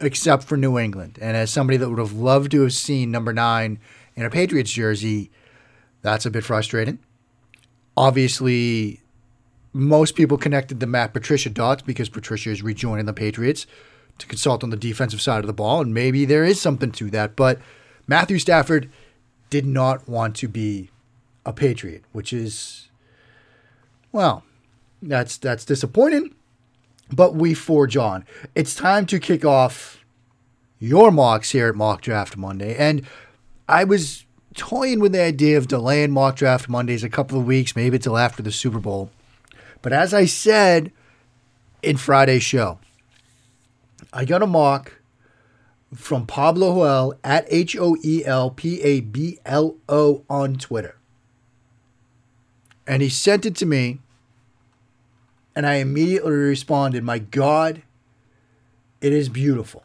except 0.00 0.44
for 0.44 0.56
New 0.56 0.78
England. 0.78 1.18
And 1.20 1.36
as 1.36 1.50
somebody 1.50 1.76
that 1.76 1.88
would 1.88 1.98
have 1.98 2.12
loved 2.12 2.50
to 2.52 2.62
have 2.62 2.72
seen 2.72 3.10
number 3.10 3.32
nine 3.32 3.78
in 4.14 4.24
a 4.24 4.30
Patriots 4.30 4.72
jersey, 4.72 5.30
that's 6.04 6.26
a 6.26 6.30
bit 6.30 6.44
frustrating. 6.44 6.98
Obviously, 7.96 9.00
most 9.72 10.14
people 10.14 10.36
connected 10.36 10.78
the 10.78 10.86
Matt 10.86 11.14
Patricia 11.14 11.48
dots 11.48 11.82
because 11.82 12.10
Patricia 12.10 12.50
is 12.50 12.62
rejoining 12.62 13.06
the 13.06 13.14
Patriots 13.14 13.66
to 14.18 14.26
consult 14.26 14.62
on 14.62 14.70
the 14.70 14.76
defensive 14.76 15.22
side 15.22 15.40
of 15.40 15.46
the 15.46 15.54
ball, 15.54 15.80
and 15.80 15.94
maybe 15.94 16.24
there 16.26 16.44
is 16.44 16.60
something 16.60 16.92
to 16.92 17.10
that. 17.10 17.34
But 17.34 17.58
Matthew 18.06 18.38
Stafford 18.38 18.90
did 19.48 19.64
not 19.64 20.06
want 20.06 20.36
to 20.36 20.46
be 20.46 20.90
a 21.46 21.54
Patriot, 21.54 22.04
which 22.12 22.32
is, 22.32 22.88
well, 24.12 24.44
that's 25.02 25.38
that's 25.38 25.64
disappointing. 25.64 26.34
But 27.10 27.34
we 27.34 27.54
forge 27.54 27.96
on. 27.96 28.26
It's 28.54 28.74
time 28.74 29.06
to 29.06 29.18
kick 29.18 29.44
off 29.44 30.04
your 30.78 31.10
mocks 31.10 31.52
here 31.52 31.68
at 31.68 31.74
Mock 31.74 32.02
Draft 32.02 32.36
Monday, 32.36 32.76
and 32.76 33.06
I 33.68 33.84
was 33.84 34.23
toying 34.54 35.00
with 35.00 35.12
the 35.12 35.22
idea 35.22 35.58
of 35.58 35.68
delaying 35.68 36.12
Mock 36.12 36.36
Draft 36.36 36.68
Mondays 36.68 37.04
a 37.04 37.08
couple 37.08 37.38
of 37.38 37.46
weeks, 37.46 37.76
maybe 37.76 37.98
till 37.98 38.16
after 38.16 38.42
the 38.42 38.52
Super 38.52 38.78
Bowl. 38.78 39.10
But 39.82 39.92
as 39.92 40.14
I 40.14 40.24
said 40.24 40.92
in 41.82 41.96
Friday's 41.96 42.42
show, 42.42 42.78
I 44.12 44.24
got 44.24 44.42
a 44.42 44.46
mock 44.46 45.00
from 45.94 46.26
Pablo 46.26 46.72
Hoel 46.72 47.14
at 47.22 47.46
H 47.48 47.76
O 47.76 47.96
E 48.02 48.24
L 48.24 48.50
P 48.50 48.80
A 48.82 49.00
B 49.00 49.38
L 49.44 49.76
O 49.88 50.24
on 50.28 50.56
Twitter. 50.56 50.96
And 52.86 53.02
he 53.02 53.08
sent 53.08 53.46
it 53.46 53.56
to 53.56 53.66
me, 53.66 54.00
and 55.56 55.66
I 55.66 55.76
immediately 55.76 56.32
responded, 56.32 57.02
My 57.02 57.18
God, 57.18 57.82
it 59.00 59.12
is 59.12 59.28
beautiful. 59.28 59.83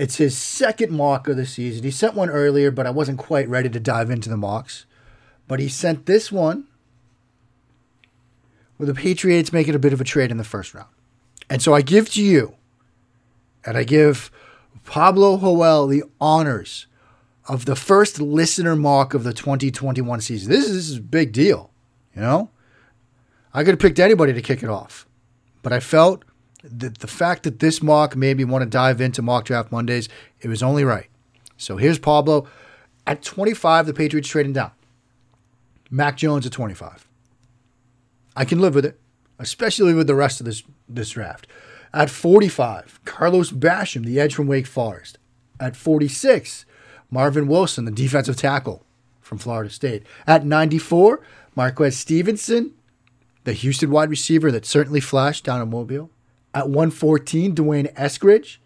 It's 0.00 0.16
his 0.16 0.34
second 0.34 0.92
mock 0.92 1.28
of 1.28 1.36
the 1.36 1.44
season. 1.44 1.84
He 1.84 1.90
sent 1.90 2.14
one 2.14 2.30
earlier, 2.30 2.70
but 2.70 2.86
I 2.86 2.90
wasn't 2.90 3.18
quite 3.18 3.46
ready 3.50 3.68
to 3.68 3.78
dive 3.78 4.10
into 4.10 4.30
the 4.30 4.36
mocks. 4.38 4.86
But 5.46 5.60
he 5.60 5.68
sent 5.68 6.06
this 6.06 6.32
one 6.32 6.64
with 8.78 8.88
the 8.88 8.94
Patriots 8.94 9.52
make 9.52 9.68
it 9.68 9.74
a 9.74 9.78
bit 9.78 9.92
of 9.92 10.00
a 10.00 10.04
trade 10.04 10.30
in 10.30 10.38
the 10.38 10.42
first 10.42 10.72
round. 10.72 10.88
And 11.50 11.60
so 11.60 11.74
I 11.74 11.82
give 11.82 12.08
to 12.12 12.22
you, 12.22 12.54
and 13.66 13.76
I 13.76 13.84
give 13.84 14.30
Pablo 14.86 15.36
Hoel 15.36 15.86
the 15.86 16.04
honors 16.18 16.86
of 17.46 17.66
the 17.66 17.76
first 17.76 18.22
listener 18.22 18.74
mock 18.74 19.12
of 19.12 19.22
the 19.22 19.34
2021 19.34 20.22
season. 20.22 20.50
This 20.50 20.64
is, 20.64 20.74
this 20.74 20.88
is 20.88 20.96
a 20.96 21.02
big 21.02 21.30
deal, 21.32 21.72
you 22.16 22.22
know? 22.22 22.48
I 23.52 23.64
could 23.64 23.72
have 23.72 23.80
picked 23.80 23.98
anybody 23.98 24.32
to 24.32 24.40
kick 24.40 24.62
it 24.62 24.70
off, 24.70 25.06
but 25.62 25.74
I 25.74 25.80
felt 25.80 26.24
that 26.62 26.98
the 26.98 27.06
fact 27.06 27.42
that 27.44 27.58
this 27.58 27.82
mock 27.82 28.16
made 28.16 28.36
me 28.36 28.44
want 28.44 28.62
to 28.62 28.68
dive 28.68 29.00
into 29.00 29.22
mock 29.22 29.44
draft 29.44 29.72
Mondays, 29.72 30.08
it 30.40 30.48
was 30.48 30.62
only 30.62 30.84
right. 30.84 31.06
So 31.56 31.76
here's 31.76 31.98
Pablo. 31.98 32.46
At 33.06 33.22
25, 33.22 33.86
the 33.86 33.94
Patriots 33.94 34.28
trading 34.28 34.52
down. 34.52 34.72
Mac 35.90 36.16
Jones 36.16 36.46
at 36.46 36.52
25. 36.52 37.06
I 38.36 38.44
can 38.44 38.60
live 38.60 38.74
with 38.74 38.84
it, 38.84 39.00
especially 39.38 39.92
with 39.92 40.06
the 40.06 40.14
rest 40.14 40.40
of 40.40 40.46
this, 40.46 40.62
this 40.88 41.10
draft. 41.10 41.46
At 41.92 42.10
45, 42.10 43.00
Carlos 43.04 43.50
Basham, 43.50 44.04
the 44.04 44.20
edge 44.20 44.34
from 44.34 44.46
Wake 44.46 44.66
Forest. 44.66 45.18
At 45.58 45.76
46, 45.76 46.64
Marvin 47.10 47.48
Wilson, 47.48 47.84
the 47.84 47.90
defensive 47.90 48.36
tackle 48.36 48.86
from 49.20 49.38
Florida 49.38 49.70
State. 49.70 50.04
At 50.26 50.46
94, 50.46 51.20
Marquez 51.56 51.96
Stevenson, 51.96 52.72
the 53.44 53.52
Houston 53.52 53.90
wide 53.90 54.10
receiver 54.10 54.52
that 54.52 54.64
certainly 54.64 55.00
flashed 55.00 55.44
down 55.44 55.60
in 55.60 55.70
Mobile. 55.70 56.10
At 56.52 56.68
114, 56.68 57.54
D'Wayne 57.54 57.94
Eskridge, 57.94 58.58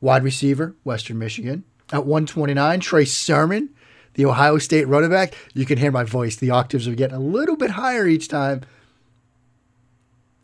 wide 0.00 0.24
receiver, 0.24 0.76
Western 0.84 1.18
Michigan. 1.18 1.64
At 1.92 2.06
129, 2.06 2.80
Trey 2.80 3.04
Sermon, 3.04 3.68
the 4.14 4.24
Ohio 4.24 4.58
State 4.58 4.88
running 4.88 5.10
back. 5.10 5.34
You 5.52 5.66
can 5.66 5.78
hear 5.78 5.90
my 5.90 6.04
voice. 6.04 6.36
The 6.36 6.50
octaves 6.50 6.88
are 6.88 6.94
getting 6.94 7.16
a 7.16 7.20
little 7.20 7.56
bit 7.56 7.70
higher 7.70 8.06
each 8.06 8.28
time. 8.28 8.62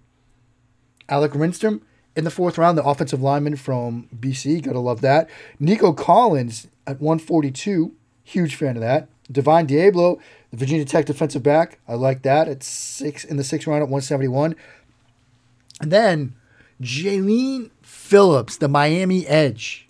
Alec 1.09 1.37
Lindstrom 1.37 1.83
in 2.16 2.25
the 2.25 2.31
fourth 2.31 2.59
round, 2.59 2.77
the 2.77 2.85
offensive 2.85 3.23
lineman 3.23 3.55
from 3.55 4.09
BC. 4.19 4.62
Gotta 4.62 4.81
love 4.81 5.01
that. 5.03 5.31
Nico 5.61 5.93
Collins 5.93 6.66
at 6.87 7.01
142. 7.01 7.95
Huge 8.25 8.57
fan 8.57 8.77
of 8.77 8.83
that. 8.83 9.09
Divine 9.31 9.69
Deablo, 9.69 10.21
the 10.51 10.57
Virginia 10.57 10.85
Tech 10.85 11.07
defensive 11.07 11.43
back. 11.43 11.79
I 11.87 11.95
like 11.95 12.23
that 12.23 12.49
at 12.49 12.63
six 12.63 13.25
in 13.25 13.37
the 13.37 13.45
sixth 13.45 13.67
round 13.67 13.83
at 13.83 13.89
171. 13.89 14.57
And 15.81 15.91
then 15.91 16.35
Jaelan 16.81 17.71
Phillips, 17.83 18.57
the 18.57 18.69
Miami 18.69 19.27
Edge 19.27 19.89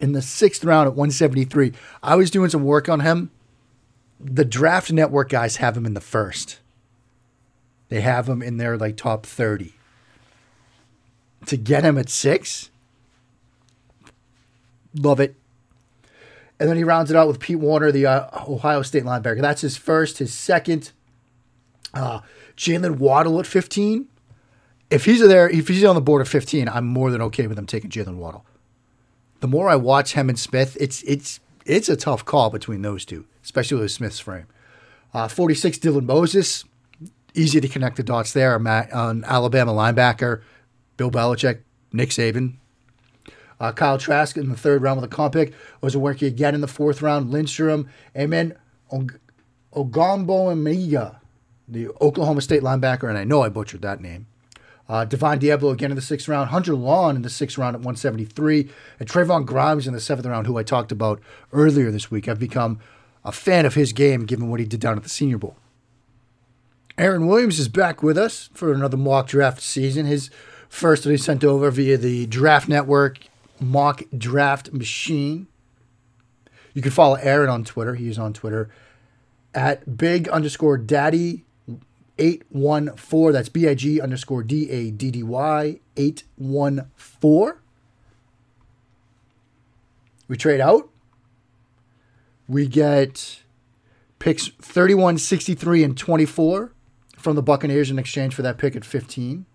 in 0.00 0.12
the 0.12 0.22
sixth 0.22 0.64
round 0.64 0.86
at 0.86 0.94
173. 0.94 1.72
I 2.02 2.14
was 2.14 2.30
doing 2.30 2.50
some 2.50 2.64
work 2.64 2.88
on 2.88 3.00
him. 3.00 3.30
The 4.20 4.44
draft 4.44 4.92
network 4.92 5.28
guys 5.28 5.56
have 5.56 5.76
him 5.76 5.86
in 5.86 5.94
the 5.94 6.00
first. 6.00 6.60
They 7.88 8.00
have 8.00 8.28
him 8.28 8.42
in 8.42 8.56
their 8.58 8.76
like 8.76 8.96
top 8.96 9.24
30. 9.26 9.74
To 11.46 11.56
get 11.56 11.84
him 11.84 11.96
at 11.96 12.08
six, 12.08 12.70
love 14.94 15.20
it. 15.20 15.36
And 16.60 16.68
then 16.68 16.76
he 16.76 16.84
rounds 16.84 17.10
it 17.10 17.16
out 17.16 17.28
with 17.28 17.38
Pete 17.38 17.58
Werner, 17.58 17.92
the 17.92 18.06
uh, 18.06 18.28
Ohio 18.48 18.82
State 18.82 19.04
linebacker. 19.04 19.40
That's 19.40 19.60
his 19.60 19.76
first. 19.76 20.18
His 20.18 20.34
second, 20.34 20.92
uh, 21.94 22.20
Jalen 22.56 22.98
Waddle 22.98 23.38
at 23.38 23.46
15. 23.46 24.08
If 24.90 25.04
he's 25.04 25.20
there, 25.20 25.48
if 25.48 25.68
he's 25.68 25.84
on 25.84 25.94
the 25.94 26.00
board 26.00 26.20
at 26.22 26.28
15, 26.28 26.68
I'm 26.68 26.86
more 26.86 27.10
than 27.10 27.22
okay 27.22 27.46
with 27.46 27.58
him 27.58 27.66
taking 27.66 27.90
Jalen 27.90 28.16
Waddle. 28.16 28.44
the 29.40 29.46
more 29.46 29.68
I 29.68 29.76
watch 29.76 30.14
him 30.14 30.28
and 30.28 30.38
Smith, 30.38 30.76
it's 30.80 31.02
it's 31.02 31.38
it's 31.64 31.88
a 31.88 31.96
tough 31.96 32.24
call 32.24 32.50
between 32.50 32.82
those 32.82 33.04
two, 33.04 33.26
especially 33.44 33.80
with 33.80 33.92
Smith's 33.92 34.18
frame. 34.18 34.46
Uh, 35.14 35.28
46, 35.28 35.78
Dylan 35.78 36.04
Moses. 36.04 36.64
Easy 37.34 37.60
to 37.60 37.68
connect 37.68 37.96
the 37.96 38.02
dots 38.02 38.32
there. 38.32 38.54
On 38.56 39.24
Alabama 39.24 39.72
linebacker, 39.72 40.42
Bill 40.96 41.10
Belichick, 41.10 41.60
Nick 41.92 42.10
Saban. 42.10 42.54
Uh, 43.60 43.72
Kyle 43.72 43.98
Trask 43.98 44.36
in 44.36 44.48
the 44.50 44.56
third 44.56 44.82
round 44.82 45.00
with 45.00 45.10
a 45.10 45.14
comp 45.14 45.34
pick. 45.34 45.52
Ozawinki 45.82 46.26
again 46.26 46.54
in 46.54 46.60
the 46.60 46.68
fourth 46.68 47.02
round. 47.02 47.30
Lindstrom. 47.30 47.88
Amen. 48.16 48.54
Og- 48.90 49.18
Ogbongbemiga, 49.74 51.16
the 51.66 51.88
Oklahoma 52.00 52.40
State 52.40 52.62
linebacker, 52.62 53.08
and 53.08 53.18
I 53.18 53.24
know 53.24 53.42
I 53.42 53.48
butchered 53.48 53.82
that 53.82 54.00
name. 54.00 54.26
Uh, 54.88 55.04
Divine 55.04 55.38
Deablo 55.38 55.72
again 55.72 55.90
in 55.90 55.96
the 55.96 56.02
sixth 56.02 56.28
round. 56.28 56.48
Hunter 56.48 56.74
Long 56.74 57.16
in 57.16 57.22
the 57.22 57.28
sixth 57.28 57.58
round 57.58 57.74
at 57.74 57.80
173. 57.80 58.70
And 58.98 59.08
Trevon 59.08 59.44
Grimes 59.44 59.86
in 59.86 59.92
the 59.92 60.00
seventh 60.00 60.26
round, 60.26 60.46
who 60.46 60.56
I 60.56 60.62
talked 60.62 60.90
about 60.90 61.20
earlier 61.52 61.90
this 61.90 62.10
week. 62.10 62.26
I've 62.26 62.38
become 62.38 62.80
a 63.22 63.32
fan 63.32 63.66
of 63.66 63.74
his 63.74 63.92
game 63.92 64.24
given 64.24 64.48
what 64.48 64.60
he 64.60 64.66
did 64.66 64.80
down 64.80 64.96
at 64.96 65.02
the 65.02 65.08
Senior 65.10 65.36
Bowl. 65.36 65.56
Aaron 66.96 67.26
Williams 67.26 67.58
is 67.58 67.68
back 67.68 68.02
with 68.02 68.16
us 68.16 68.48
for 68.54 68.72
another 68.72 68.96
mock 68.96 69.26
draft 69.28 69.60
season. 69.60 70.06
His 70.06 70.30
first 70.70 71.04
that 71.04 71.10
he 71.10 71.16
sent 71.18 71.44
over 71.44 71.70
via 71.70 71.98
the 71.98 72.26
Draft 72.26 72.68
Network 72.68 73.18
mock 73.60 74.02
draft 74.16 74.72
machine. 74.72 75.46
You 76.74 76.82
can 76.82 76.90
follow 76.90 77.16
Aaron 77.16 77.48
on 77.48 77.64
Twitter. 77.64 77.94
He 77.94 78.08
is 78.08 78.18
on 78.18 78.32
Twitter 78.32 78.70
at 79.54 79.96
big 79.96 80.28
underscore 80.28 80.78
daddy 80.78 81.44
814. 82.18 83.32
That's 83.32 83.48
B 83.48 83.68
I 83.68 83.74
G 83.74 84.00
underscore 84.00 84.42
D 84.42 84.70
A 84.70 84.90
D 84.90 85.10
D 85.10 85.22
Y 85.22 85.80
814. 85.96 87.60
We 90.28 90.36
trade 90.36 90.60
out. 90.60 90.90
We 92.46 92.66
get 92.66 93.42
picks 94.18 94.48
31, 94.48 95.18
63, 95.18 95.84
and 95.84 95.96
24 95.96 96.72
from 97.16 97.36
the 97.36 97.42
Buccaneers 97.42 97.90
in 97.90 97.98
exchange 97.98 98.34
for 98.34 98.42
that 98.42 98.58
pick 98.58 98.74
at 98.76 98.84
15. 98.84 99.46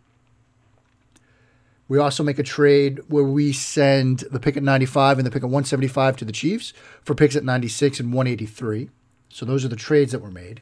We 1.88 2.00
also 2.00 2.24
make 2.24 2.40
a 2.40 2.44
trade 2.44 3.02
where 3.08 3.24
we 3.24 3.52
send 3.54 4.20
the 4.32 4.40
pick 4.40 4.58
at 4.58 4.64
95 4.64 5.20
and 5.20 5.28
the 5.28 5.32
pick 5.32 5.44
at 5.44 5.50
175 5.50 6.18
to 6.18 6.26
the 6.26 6.32
Chiefs 6.32 6.74
for 7.04 7.14
picks 7.14 7.36
at 7.36 7.44
96 7.44 8.00
and 8.00 8.14
183. 8.14 8.90
So 9.30 9.46
those 9.46 9.66
are 9.66 9.70
the 9.70 9.76
trades 9.76 10.12
that 10.12 10.20
were 10.20 10.32
made 10.32 10.62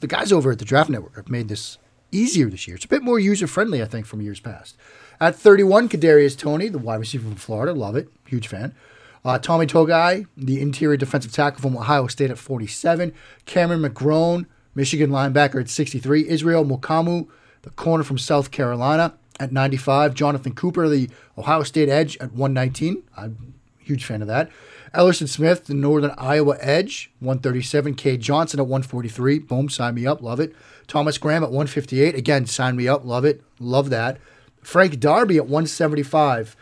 the 0.00 0.06
guys 0.06 0.32
over 0.32 0.50
at 0.50 0.58
the 0.58 0.64
Draft 0.64 0.90
Network 0.90 1.16
have 1.16 1.28
made 1.28 1.48
this 1.48 1.78
easier 2.10 2.50
this 2.50 2.66
year. 2.66 2.76
It's 2.76 2.84
a 2.84 2.88
bit 2.88 3.02
more 3.02 3.20
user 3.20 3.46
friendly, 3.46 3.82
I 3.82 3.84
think, 3.84 4.06
from 4.06 4.20
years 4.20 4.40
past. 4.40 4.76
At 5.20 5.36
31, 5.36 5.88
Kadarius 5.90 6.36
Toney, 6.36 6.68
the 6.68 6.78
wide 6.78 6.96
receiver 6.96 7.28
from 7.28 7.36
Florida, 7.36 7.72
love 7.72 7.94
it, 7.94 8.08
huge 8.26 8.48
fan. 8.48 8.74
Uh, 9.22 9.38
Tommy 9.38 9.66
Togiai, 9.66 10.26
the 10.36 10.60
interior 10.60 10.96
defensive 10.96 11.32
tackle 11.32 11.60
from 11.60 11.76
Ohio 11.76 12.06
State 12.06 12.30
at 12.30 12.38
47. 12.38 13.12
Cameron 13.44 13.82
McGrone, 13.82 14.46
Michigan 14.74 15.10
linebacker 15.10 15.60
at 15.60 15.68
63. 15.68 16.26
Israel 16.26 16.64
Mukuamu, 16.64 17.28
the 17.62 17.70
corner 17.70 18.02
from 18.02 18.16
South 18.16 18.50
Carolina 18.50 19.14
at 19.40 19.50
95. 19.50 20.14
Jonathan 20.14 20.54
Cooper, 20.54 20.88
the 20.88 21.10
Ohio 21.36 21.64
State 21.64 21.88
edge 21.88 22.16
at 22.18 22.32
119. 22.32 23.02
I'm 23.16 23.54
a 23.80 23.84
huge 23.84 24.04
fan 24.04 24.22
of 24.22 24.28
that. 24.28 24.50
Elerson 24.94 25.28
Smith, 25.28 25.66
the 25.66 25.74
Northern 25.74 26.12
Iowa 26.18 26.56
Edge, 26.60 27.10
137. 27.20 27.94
K. 27.94 28.16
Johnson 28.16 28.60
at 28.60 28.66
143. 28.66 29.38
Boom, 29.40 29.68
sign 29.68 29.94
me 29.94 30.06
up. 30.06 30.20
Love 30.20 30.40
it. 30.40 30.54
Thomas 30.86 31.16
Graham 31.16 31.42
at 31.42 31.50
158. 31.50 32.14
Again, 32.14 32.46
sign 32.46 32.76
me 32.76 32.86
up. 32.86 33.04
Love 33.04 33.24
it. 33.24 33.42
Love 33.58 33.90
that. 33.90 34.18
Frank 34.62 35.00
Darby 35.00 35.36
at 35.36 35.44
175. 35.44 36.56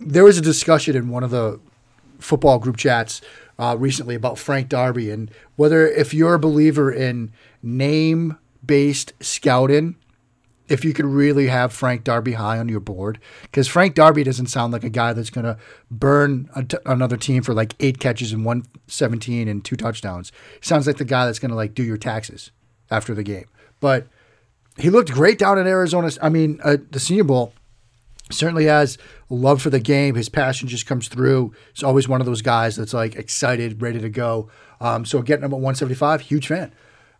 There 0.00 0.24
was 0.24 0.38
a 0.38 0.42
discussion 0.42 0.96
in 0.96 1.08
one 1.08 1.24
of 1.24 1.30
the 1.30 1.60
football 2.18 2.58
group 2.58 2.76
chats 2.76 3.20
uh, 3.58 3.76
recently 3.78 4.14
about 4.14 4.38
Frank 4.38 4.68
Darby 4.68 5.10
and 5.10 5.30
whether 5.56 5.86
if 5.86 6.12
you're 6.12 6.34
a 6.34 6.38
believer 6.38 6.92
in 6.92 7.32
name 7.62 8.36
based 8.64 9.12
scouting 9.20 9.96
if 10.68 10.84
you 10.84 10.92
could 10.92 11.06
really 11.06 11.46
have 11.46 11.72
Frank 11.72 12.04
Darby 12.04 12.32
high 12.32 12.58
on 12.58 12.68
your 12.68 12.80
board. 12.80 13.18
Because 13.42 13.66
Frank 13.66 13.94
Darby 13.94 14.22
doesn't 14.22 14.46
sound 14.46 14.72
like 14.72 14.84
a 14.84 14.90
guy 14.90 15.12
that's 15.12 15.30
going 15.30 15.44
to 15.44 15.56
burn 15.90 16.50
another 16.84 17.16
team 17.16 17.42
for 17.42 17.54
like 17.54 17.74
eight 17.80 17.98
catches 17.98 18.32
and 18.32 18.44
117 18.44 19.48
and 19.48 19.64
two 19.64 19.76
touchdowns. 19.76 20.30
He 20.60 20.66
sounds 20.66 20.86
like 20.86 20.98
the 20.98 21.04
guy 21.04 21.26
that's 21.26 21.38
going 21.38 21.50
to 21.50 21.56
like 21.56 21.74
do 21.74 21.82
your 21.82 21.96
taxes 21.96 22.50
after 22.90 23.14
the 23.14 23.22
game. 23.22 23.46
But 23.80 24.06
he 24.76 24.90
looked 24.90 25.12
great 25.12 25.38
down 25.38 25.58
in 25.58 25.66
Arizona. 25.66 26.10
I 26.22 26.28
mean, 26.28 26.60
uh, 26.62 26.76
the 26.90 27.00
Senior 27.00 27.24
Bowl 27.24 27.52
certainly 28.30 28.66
has 28.66 28.98
love 29.30 29.62
for 29.62 29.70
the 29.70 29.80
game. 29.80 30.14
His 30.14 30.28
passion 30.28 30.68
just 30.68 30.86
comes 30.86 31.08
through. 31.08 31.54
He's 31.72 31.82
always 31.82 32.08
one 32.08 32.20
of 32.20 32.26
those 32.26 32.42
guys 32.42 32.76
that's 32.76 32.94
like 32.94 33.16
excited, 33.16 33.80
ready 33.80 34.00
to 34.00 34.08
go. 34.08 34.48
Um, 34.80 35.04
so 35.04 35.22
getting 35.22 35.44
him 35.44 35.52
at 35.52 35.60
175, 35.60 36.22
huge 36.22 36.46
fan. 36.46 36.72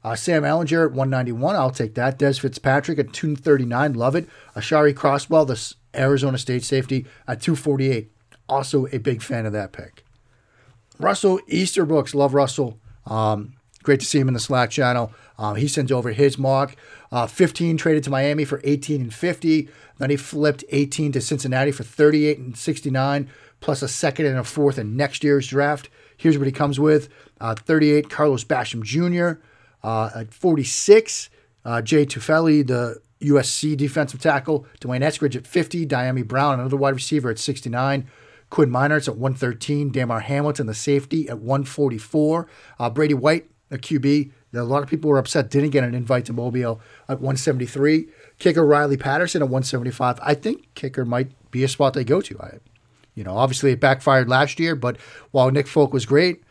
Uh, 0.04 0.14
Sam 0.14 0.42
Ehlinger 0.42 0.86
at 0.86 0.92
191, 0.92 1.56
I'll 1.56 1.70
take 1.70 1.94
that. 1.94 2.18
Dez 2.18 2.40
Fitzpatrick 2.40 2.98
at 2.98 3.12
239, 3.12 3.94
love 3.94 4.14
it. 4.14 4.28
Aashari 4.54 4.94
Crosswell, 4.94 5.46
the 5.46 5.74
Arizona 5.98 6.38
State 6.38 6.64
safety, 6.64 7.06
at 7.26 7.42
248, 7.42 8.10
also 8.48 8.86
a 8.86 8.98
big 8.98 9.22
fan 9.22 9.44
of 9.44 9.52
that 9.52 9.72
pick. 9.72 10.04
Russell 10.98 11.40
Easterbrook, 11.48 12.14
love 12.14 12.34
Russell. 12.34 12.78
Um, 13.06 13.54
great 13.82 14.00
to 14.00 14.06
see 14.06 14.18
him 14.18 14.28
in 14.28 14.34
the 14.34 14.40
Slack 14.40 14.70
channel. 14.70 15.12
Uh, 15.38 15.54
he 15.54 15.68
sends 15.68 15.92
over 15.92 16.10
his 16.10 16.38
mock. 16.38 16.76
Uh, 17.10 17.26
15 17.26 17.76
traded 17.76 18.04
to 18.04 18.10
Miami 18.10 18.44
for 18.44 18.60
18 18.64 19.00
and 19.00 19.14
50. 19.14 19.68
Then 19.98 20.10
he 20.10 20.16
flipped 20.16 20.64
18 20.70 21.12
to 21.12 21.20
Cincinnati 21.20 21.72
for 21.72 21.84
38 21.84 22.38
and 22.38 22.56
69, 22.56 23.30
plus 23.60 23.82
a 23.82 23.88
second 23.88 24.26
and 24.26 24.38
a 24.38 24.44
fourth 24.44 24.78
in 24.78 24.96
next 24.96 25.24
year's 25.24 25.46
draft. 25.46 25.88
Here's 26.16 26.36
what 26.36 26.46
he 26.46 26.52
comes 26.52 26.80
with 26.80 27.08
uh, 27.40 27.54
38 27.54 28.10
Carlos 28.10 28.44
Basham 28.44 28.82
Jr., 28.82 29.40
uh, 29.82 30.10
at 30.14 30.34
46, 30.34 31.30
uh, 31.64 31.82
Jay 31.82 32.04
Tufele, 32.06 32.66
the 32.66 33.00
USC 33.20 33.76
defensive 33.76 34.20
tackle. 34.20 34.66
D'Wayne 34.80 35.02
Eskridge 35.02 35.36
at 35.36 35.46
50. 35.46 35.86
Dyami 35.86 36.26
Brown, 36.26 36.60
another 36.60 36.76
wide 36.76 36.94
receiver 36.94 37.30
at 37.30 37.38
69. 37.38 38.08
Quinn 38.50 38.70
Meinerz 38.70 39.08
at 39.08 39.16
113. 39.16 39.90
Damar 39.90 40.20
Hamlin, 40.20 40.66
the 40.66 40.74
safety, 40.74 41.28
at 41.28 41.38
144. 41.38 42.46
Uh, 42.78 42.90
Brady 42.90 43.14
White, 43.14 43.50
a 43.70 43.78
QB. 43.78 44.32
A 44.54 44.62
lot 44.62 44.82
of 44.82 44.88
people 44.88 45.10
were 45.10 45.18
upset 45.18 45.50
didn't 45.50 45.70
get 45.70 45.84
an 45.84 45.94
invite 45.94 46.24
to 46.26 46.32
Mobile 46.32 46.80
at 47.08 47.20
173. 47.20 48.08
Kicker 48.38 48.64
Riley 48.64 48.96
Patterson 48.96 49.42
at 49.42 49.48
175. 49.48 50.18
I 50.22 50.34
think 50.34 50.74
kicker 50.74 51.04
might 51.04 51.30
be 51.50 51.64
a 51.64 51.68
spot 51.68 51.92
they 51.92 52.04
go 52.04 52.22
to. 52.22 52.40
I, 52.40 52.58
you 53.14 53.24
know, 53.24 53.36
obviously 53.36 53.72
it 53.72 53.80
backfired 53.80 54.28
last 54.28 54.58
year, 54.58 54.74
but 54.74 54.96
while 55.32 55.50
Nick 55.50 55.66
Folk 55.66 55.92
was 55.92 56.06
great, 56.06 56.42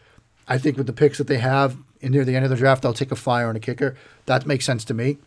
I 0.48 0.60
think 0.60 0.78
with 0.78 0.86
the 0.86 0.94
picks 0.94 1.18
that 1.18 1.28
they 1.28 1.40
have, 1.40 1.78
and 2.02 2.12
near 2.12 2.26
the 2.26 2.36
end 2.36 2.46
of 2.46 2.52
the 2.52 2.58
draft, 2.58 2.82
they'll 2.82 2.94
take 2.94 3.12
a 3.12 3.16
flyer 3.16 3.50
on 3.50 3.56
a 3.56 3.60
kicker. 3.60 3.96
That 4.26 4.46
makes 4.46 4.66
sense 4.66 4.86
to 4.86 4.94
me. 4.94 5.18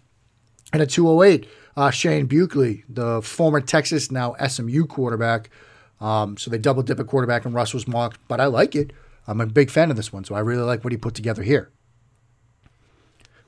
And 0.73 0.81
at 0.83 0.91
208, 0.91 1.49
uh, 1.77 1.91
Shane 1.91 2.29
Buechele, 2.29 2.85
the 2.89 3.23
former 3.23 3.61
Texas, 3.61 4.11
now 4.11 4.35
SMU 4.47 4.87
quarterback. 4.87 5.51
Um, 6.01 6.37
so 6.37 6.51
they 6.51 6.59
double 6.59 6.83
dip 6.83 6.99
a 6.99 7.05
quarterback, 7.05 7.45
and 7.45 7.55
Russ 7.55 7.75
was 7.75 7.87
mocked, 7.87 8.19
but 8.29 8.41
I 8.41 8.47
like 8.47 8.75
it. 8.75 8.93
I'm 9.27 9.41
a 9.41 9.47
big 9.47 9.71
fan 9.71 9.91
of 9.91 9.97
this 9.97 10.13
one, 10.13 10.25
so 10.25 10.35
I 10.35 10.41
really 10.41 10.63
like 10.63 10.83
what 10.83 10.93
he 10.93 10.97
put 10.97 11.15
together 11.15 11.43
here. 11.43 11.71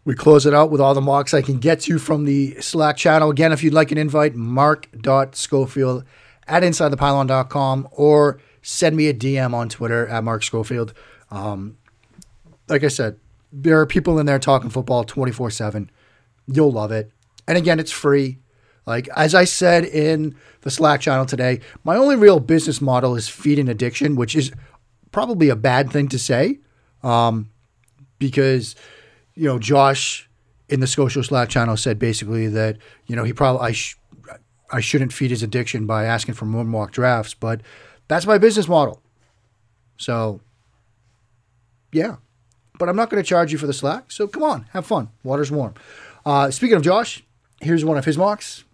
We 0.05 0.15
close 0.15 0.47
it 0.47 0.55
out 0.55 0.71
with 0.71 0.81
all 0.81 0.95
the 0.95 1.01
mocks 1.01 1.33
I 1.33 1.43
can 1.43 1.59
get 1.59 1.81
to 1.83 1.99
from 1.99 2.25
the 2.25 2.61
Slack 2.61 2.97
channel. 2.97 3.31
Again, 3.31 3.53
if 3.53 3.63
you'd 3.63 3.73
like 3.73 3.93
an 3.93 3.99
invite, 3.99 4.35
mark.schofield 4.35 6.05
at 6.49 6.63
insidethepylon.com 6.65 7.89
or 7.93 8.41
send 8.63 8.97
me 8.97 9.09
a 9.09 9.15
DM 9.15 9.55
on 9.55 9.69
Twitter 9.69 10.07
at 10.09 10.25
Mark 10.25 10.43
Schofield. 10.43 10.93
Um, 11.31 11.79
like 12.73 12.85
I 12.85 12.89
said, 12.89 13.21
there 13.53 13.79
are 13.79 13.87
people 13.87 14.19
in 14.19 14.25
there 14.25 14.39
talking 14.39 14.71
football 14.71 15.05
24 15.05 15.51
7. 15.51 15.91
You'll 16.47 16.73
love 16.73 16.91
it. 16.91 17.13
And 17.47 17.59
again, 17.59 17.79
it's 17.79 17.93
free. 17.93 18.39
Like, 18.87 19.09
as 19.15 19.35
I 19.35 19.45
said 19.45 19.85
in 19.85 20.35
the 20.63 20.71
Slack 20.71 21.03
channel 21.03 21.27
today, 21.27 21.61
my 21.85 21.97
only 21.97 22.17
real 22.17 22.41
business 22.41 22.81
model 22.81 23.15
is 23.15 23.29
feeding 23.29 23.69
addiction, 23.69 24.17
which 24.17 24.35
is 24.35 24.53
probably 25.13 25.51
a 25.51 25.57
bad 25.57 25.93
thing 25.93 26.09
to 26.09 26.19
say 26.19 26.61
um, 27.03 27.51
because, 28.19 28.75
you 29.35 29.45
know, 29.45 29.59
Josh 29.59 30.29
in 30.69 30.81
the 30.81 30.87
Scho 30.87 31.09
Show 31.09 31.23
Slack 31.23 31.51
channel 31.51 31.77
said 31.77 31.99
basically 31.99 32.49
that, 32.49 32.79
you 33.07 33.15
know, 33.15 33.23
he 33.23 33.35
probably, 33.35 33.69
I, 33.69 33.73
sh- 33.73 33.99
I 34.71 34.81
shouldn't 34.81 35.13
feed 35.13 35.31
his 35.31 35.43
addiction 35.43 35.87
by 35.87 36.05
asking 36.05 36.35
for 36.35 36.47
more 36.47 36.65
mock 36.65 36.91
drafts, 36.91 37.35
but 37.35 37.61
that's 38.09 38.27
my 38.27 38.39
business 38.39 38.67
model. 38.67 39.03
So, 39.99 40.41
yeah 41.93 42.17
but 42.83 42.89
I'm 42.89 42.97
not 42.97 43.11
going 43.11 43.23
to 43.23 43.29
charge 43.29 43.53
you 43.53 43.59
for 43.59 43.69
the 43.69 43.73
slack. 43.73 44.11
So 44.11 44.27
come 44.27 44.43
on, 44.43 44.67
have 44.73 44.85
fun. 44.85 45.09
Water's 45.23 45.53
warm. 45.53 45.75
Uh, 46.27 46.51
speaking 46.51 46.75
of 46.75 46.83
Josh, 46.83 47.23
here's 47.61 47.85
one 47.85 47.97
of 47.97 48.05
his 48.05 48.19
mocks. 48.19 48.65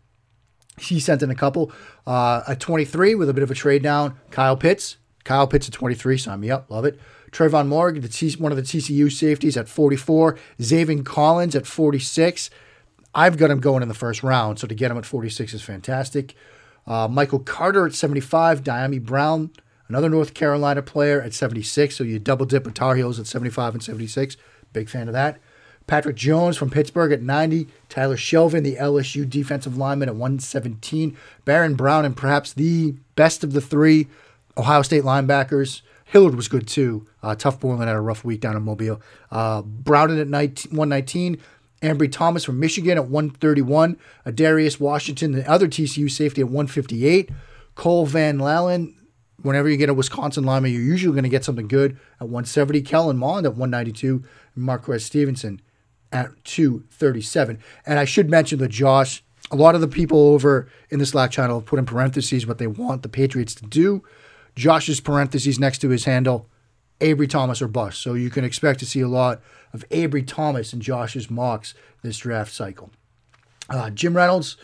He 0.79 0.99
sent 0.99 1.23
in 1.23 1.31
a 1.31 1.35
couple. 1.35 1.71
Uh, 2.07 2.41
a 2.49 2.57
23 2.57 3.15
with 3.15 3.29
a 3.29 3.35
bit 3.35 3.43
of 3.43 3.51
a 3.51 3.55
trade 3.55 3.83
down. 3.83 4.19
Kyle 4.31 4.57
Pitts. 4.57 4.97
Kyle 5.25 5.47
Pitts 5.47 5.69
at 5.69 5.75
23. 5.75 6.17
Sign 6.17 6.41
me 6.41 6.51
up. 6.51 6.71
Love 6.71 6.87
it. 6.87 6.99
Trevon 7.33 7.69
Moehrig, 7.69 8.41
one 8.41 8.51
of 8.51 8.57
the 8.57 8.63
TCU 8.63 9.13
safeties 9.13 9.59
at 9.59 9.69
44. 9.69 10.39
Zaven 10.59 11.05
Collins 11.05 11.55
at 11.55 11.67
46. 11.67 12.49
I've 13.15 13.37
got 13.37 13.51
him 13.51 13.61
going 13.61 13.83
in 13.83 13.89
the 13.89 13.95
first 13.95 14.23
round, 14.23 14.59
so 14.59 14.67
to 14.67 14.75
get 14.75 14.91
him 14.91 14.97
at 14.97 15.05
46 15.05 15.53
is 15.53 15.61
fantastic. 15.61 16.35
Uh, 16.87 17.09
Michael 17.09 17.41
Carter 17.41 17.85
at 17.85 17.93
75. 17.93 18.65
Dyami 18.65 19.03
Brown, 19.05 19.51
another 19.89 20.09
North 20.09 20.35
Carolina 20.35 20.83
player 20.83 21.21
at 21.21 21.35
76. 21.35 21.97
So 21.97 22.05
you 22.05 22.19
double 22.19 22.47
dip 22.47 22.65
with 22.65 22.75
Tar 22.75 22.97
Heels 22.97 23.19
at 23.19 23.27
75 23.27 23.75
and 23.75 23.83
76. 23.83 24.37
Big 24.73 24.89
fan 24.89 25.09
of 25.09 25.15
that. 25.15 25.39
Patrick 25.87 26.17
Jones 26.17 26.57
from 26.57 26.71
Pittsburgh 26.71 27.13
at 27.13 27.23
90. 27.23 27.67
Tyler 27.89 28.17
Shelvin, 28.17 28.63
the 28.63 28.77
LSU 28.77 29.29
defensive 29.29 29.77
lineman, 29.79 30.09
at 30.09 30.15
117. 30.15 31.17
Baron 31.47 31.75
Brown, 31.75 32.05
and 32.05 32.17
perhaps 32.17 32.53
the 32.53 32.95
best 33.17 33.43
of 33.43 33.55
the 33.55 33.61
three 33.63 34.07
Ohio 34.57 34.83
State 34.83 35.03
linebackers. 35.03 35.81
Hilliard 36.05 36.35
was 36.35 36.49
good 36.49 36.67
too. 36.67 37.07
Uh, 37.23 37.35
Tuf 37.35 37.59
Borland 37.59 37.89
had 37.89 37.97
a 37.97 38.01
rough 38.01 38.25
week 38.25 38.41
down 38.41 38.57
in 38.57 38.63
Mobile. 38.63 39.01
Uh, 39.31 39.63
Browning 39.63 40.21
at 40.21 40.29
19, 40.29 40.73
119. 40.77 41.41
Ambry 41.83 42.11
Thomas 42.11 42.45
from 42.45 42.59
Michigan 42.59 42.99
at 42.99 43.07
131. 43.07 43.97
Darius 44.35 44.81
Washington, 44.81 45.33
the 45.33 45.49
other 45.49 45.69
TCU 45.69 46.11
safety, 46.11 46.41
at 46.41 46.49
158. 46.49 47.31
Cole 47.77 48.07
Van 48.07 48.39
Lanen, 48.39 48.95
whenever 49.43 49.69
you 49.69 49.77
get 49.77 49.89
a 49.89 49.95
Wisconsin 49.95 50.45
lineman, 50.45 50.73
you're 50.73 50.83
usually 50.83 51.13
going 51.13 51.25
to 51.25 51.29
get 51.29 51.45
something 51.45 51.69
good 51.69 51.93
at 52.21 52.29
170. 52.29 52.83
Kellen 52.83 53.17
Mond 53.17 53.47
at 53.47 53.53
192. 53.53 54.25
And 54.55 54.65
Marquez 54.65 55.05
Stevenson 55.05 55.61
at 56.13 56.31
237. 56.45 57.59
And 57.87 57.99
I 57.99 58.05
should 58.05 58.31
mention 58.31 58.59
that 58.59 58.69
Josh, 58.69 59.23
a 59.51 59.57
lot 59.57 59.75
of 59.75 59.81
the 59.81 59.89
people 59.89 60.19
over 60.19 60.69
in 60.91 60.99
the 60.99 61.07
Slack 61.07 61.31
channel 61.31 61.61
have 61.61 61.67
put 61.67 61.79
in 61.79 61.87
parentheses 61.87 62.47
what 62.47 62.59
they 62.59 62.67
want 62.67 63.03
the 63.03 63.09
Patriots 63.09 63.55
to 63.57 63.65
do. 63.65 64.03
Josh's 64.55 65.01
parentheses 65.01 65.59
next 65.59 65.79
to 65.79 65.89
his 65.91 66.05
handle, 66.05 66.49
Ambry 67.01 67.29
Thomas 67.29 67.63
or 67.63 67.69
bust. 67.69 68.01
So 68.01 68.15
you 68.15 68.31
can 68.31 68.45
expect 68.45 68.81
to 68.81 68.87
see 68.87 69.01
a 69.01 69.09
lot 69.09 69.41
of 69.73 69.89
Ambry 69.91 70.27
Thomas 70.27 70.73
and 70.73 70.83
Josh's 70.83 71.31
mocks 71.31 71.75
this 72.03 72.19
draft 72.19 72.53
cycle. 72.53 72.91
Uh, 73.71 73.91
Jim 73.91 74.17
Reynolds 74.17 74.57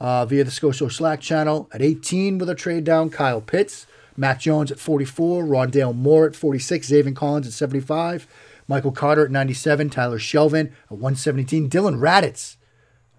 uh, 0.00 0.24
via 0.26 0.44
the 0.44 0.50
Scho 0.50 0.72
Show 0.72 0.88
Slack 0.88 1.20
channel 1.20 1.68
at 1.72 1.82
18 1.82 2.38
with 2.38 2.48
a 2.48 2.54
trade 2.54 2.84
down. 2.84 3.10
Kyle 3.10 3.40
Pitts, 3.40 3.86
Matt 4.18 4.40
Jones 4.40 4.72
at 4.72 4.78
44, 4.78 5.44
Rondale 5.44 5.94
Moore 5.94 6.26
at 6.26 6.36
46, 6.36 6.90
Zaven 6.90 7.16
Collins 7.16 7.46
at 7.46 7.52
75, 7.52 8.26
Michael 8.66 8.92
Carter 8.92 9.24
at 9.24 9.30
97, 9.30 9.88
Tyler 9.90 10.18
Shelvin 10.18 10.72
at 10.90 10.92
117, 10.92 11.68
Dillon 11.68 11.98
Radunz 11.98 12.56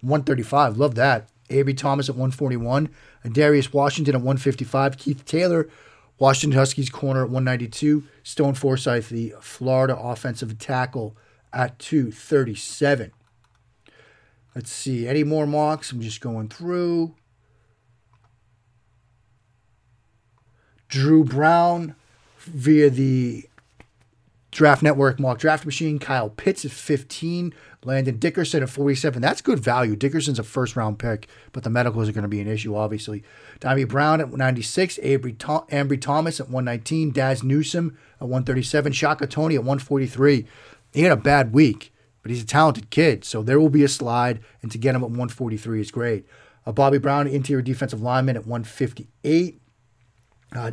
135. 0.02 0.78
Love 0.78 0.96
that. 0.96 1.30
Ambry 1.50 1.76
Thomas 1.76 2.10
at 2.10 2.16
141, 2.16 2.90
Darius 3.32 3.74
Washington 3.74 4.14
at 4.14 4.22
155, 4.22 4.98
Keith 4.98 5.26
Taylor 5.26 5.68
Washington 6.20 6.60
Huskies 6.60 6.90
corner 6.90 7.24
at 7.24 7.30
192. 7.30 8.04
Stone 8.24 8.54
Forsythe, 8.54 9.08
the 9.08 9.34
Florida 9.40 9.98
offensive 9.98 10.60
tackle, 10.60 11.16
at 11.54 11.80
237. 11.80 13.12
Let's 14.54 14.72
see. 14.72 15.08
Any 15.08 15.24
more 15.24 15.48
mocks? 15.48 15.92
I'm 15.92 16.02
just 16.02 16.22
going 16.22 16.50
through. 16.50 17.16
Drew 20.90 21.24
Brown 21.24 21.96
via 22.40 22.90
the 22.90 23.46
Draft 24.52 24.82
Network 24.82 25.20
mock 25.20 25.38
draft 25.38 25.66
machine. 25.66 26.00
Kyle 26.00 26.30
Pitts 26.30 26.66
at 26.66 26.72
15. 26.72 27.54
Landon 27.86 28.18
Dickerson 28.18 28.64
at 28.64 28.70
47. 28.70 29.22
That's 29.22 29.42
good 29.42 29.60
value. 29.60 29.96
Dickerson's 29.96 30.40
a 30.40 30.44
first 30.44 30.76
round 30.76 31.00
pick, 31.00 31.30
but 31.54 31.64
the 31.64 31.70
medicals 31.70 32.10
are 32.10 32.12
going 32.12 32.24
to 32.24 32.28
be 32.28 32.42
an 32.42 32.48
issue, 32.48 32.76
obviously. 32.76 33.24
Dyami 33.62 33.88
Brown 33.88 34.20
at 34.20 34.34
96. 34.34 34.98
Ambry, 34.98 35.38
Tom- 35.38 35.66
Ambry 35.70 36.02
Thomas 36.02 36.40
at 36.40 36.50
119. 36.50 37.12
Dazz 37.12 37.44
Newsome 37.44 37.98
at 38.20 38.28
137. 38.28 38.92
Shaka 38.92 39.28
Toney 39.28 39.56
at 39.56 39.62
143. 39.62 40.46
He 40.94 41.02
had 41.04 41.12
a 41.12 41.16
bad 41.16 41.54
week, 41.54 41.94
but 42.24 42.32
he's 42.32 42.42
a 42.42 42.48
talented 42.48 42.90
kid, 42.90 43.24
so 43.24 43.44
there 43.44 43.60
will 43.60 43.70
be 43.70 43.84
a 43.84 43.88
slide, 43.88 44.40
and 44.64 44.72
to 44.72 44.80
get 44.80 44.96
him 44.96 45.04
at 45.04 45.10
143 45.10 45.82
is 45.82 45.92
great. 45.92 46.26
Uh, 46.66 46.72
Bobby 46.72 46.98
Brown, 46.98 47.28
interior 47.28 47.62
defensive 47.62 48.02
lineman 48.02 48.36
at 48.36 48.48
158. 48.48 49.62
Uh, 50.56 50.72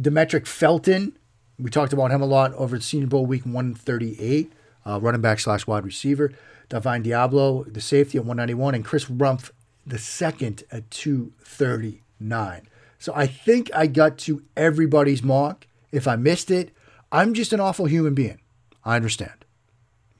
Demetric 0.00 0.46
Felton, 0.46 1.16
we 1.58 1.70
talked 1.70 1.92
about 1.92 2.10
him 2.10 2.22
a 2.22 2.26
lot 2.26 2.54
over 2.54 2.76
at 2.76 2.82
Senior 2.82 3.08
Bowl 3.08 3.26
week 3.26 3.44
138 3.44 4.52
uh, 4.88 4.98
running 5.00 5.20
back 5.20 5.40
slash 5.40 5.66
wide 5.66 5.84
receiver. 5.84 6.32
Divine 6.68 7.02
Deablo, 7.02 7.72
the 7.72 7.80
safety 7.80 8.18
at 8.18 8.24
191, 8.24 8.74
and 8.74 8.84
Chris 8.84 9.06
Rumph, 9.06 9.50
the 9.86 9.98
second 9.98 10.64
at 10.70 10.90
239. 10.90 12.68
So 12.98 13.12
I 13.14 13.26
think 13.26 13.70
I 13.74 13.86
got 13.86 14.18
to 14.18 14.42
everybody's 14.56 15.22
mock. 15.22 15.66
If 15.92 16.06
I 16.06 16.16
missed 16.16 16.50
it, 16.50 16.70
I'm 17.10 17.32
just 17.32 17.52
an 17.52 17.60
awful 17.60 17.86
human 17.86 18.14
being. 18.14 18.40
I 18.84 18.96
understand. 18.96 19.44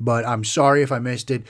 But 0.00 0.26
I'm 0.26 0.44
sorry 0.44 0.82
if 0.82 0.92
I 0.92 0.98
missed 0.98 1.30
it. 1.30 1.44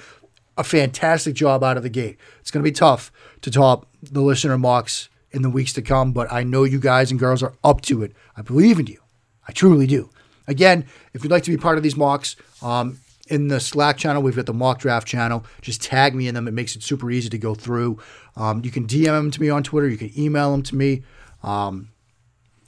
A 0.57 0.65
fantastic 0.65 1.35
job 1.35 1.63
out 1.63 1.77
of 1.77 1.85
the 1.85 1.89
gate. 1.89 2.17
It's 2.41 2.51
going 2.51 2.65
to 2.65 2.69
be 2.69 2.75
tough 2.75 3.13
to 3.43 3.51
top 3.51 3.87
the 4.03 4.23
listener 4.23 4.59
mocks 4.59 5.09
in 5.31 5.43
the 5.43 5.51
weeks 5.51 5.73
to 5.75 5.83
come, 5.83 6.13
but 6.13 6.33
I 6.33 6.43
know 6.43 6.65
you 6.65 6.81
guys 6.81 7.11
and 7.11 7.21
girls 7.21 7.43
are 7.43 7.55
up 7.63 7.81
to 7.83 8.03
it. 8.03 8.13
I 8.37 8.43
believe 8.43 8.79
in 8.79 8.87
you. 8.87 9.01
I 9.47 9.53
truly 9.53 9.87
do. 9.87 10.11
Again, 10.47 10.87
if 11.13 11.23
you'd 11.23 11.31
like 11.31 11.43
to 11.45 11.51
be 11.51 11.57
part 11.57 11.77
of 11.77 11.83
these 11.83 11.97
mocks, 11.97 12.37
um, 12.63 12.99
in 13.29 13.49
the 13.49 13.61
Slack 13.61 13.99
channel, 13.99 14.23
we've 14.23 14.37
got 14.37 14.47
the 14.47 14.55
mock 14.55 14.79
draft 14.79 15.07
channel. 15.07 15.45
Just 15.61 15.83
tag 15.83 16.15
me 16.15 16.29
in 16.29 16.35
them. 16.35 16.49
It 16.49 16.55
makes 16.55 16.75
it 16.75 16.83
super 16.83 17.11
easy 17.11 17.29
to 17.29 17.39
go 17.39 17.55
through. 17.55 17.99
Um, 18.37 18.63
you 18.65 18.71
can 18.71 18.87
DM 18.87 19.05
them 19.05 19.31
to 19.31 19.41
me 19.41 19.51
on 19.51 19.63
Twitter. 19.63 19.89
You 19.89 19.99
can 19.99 20.19
email 20.19 20.51
them 20.53 20.63
to 20.63 20.77
me. 20.77 21.03
Um, 21.43 21.91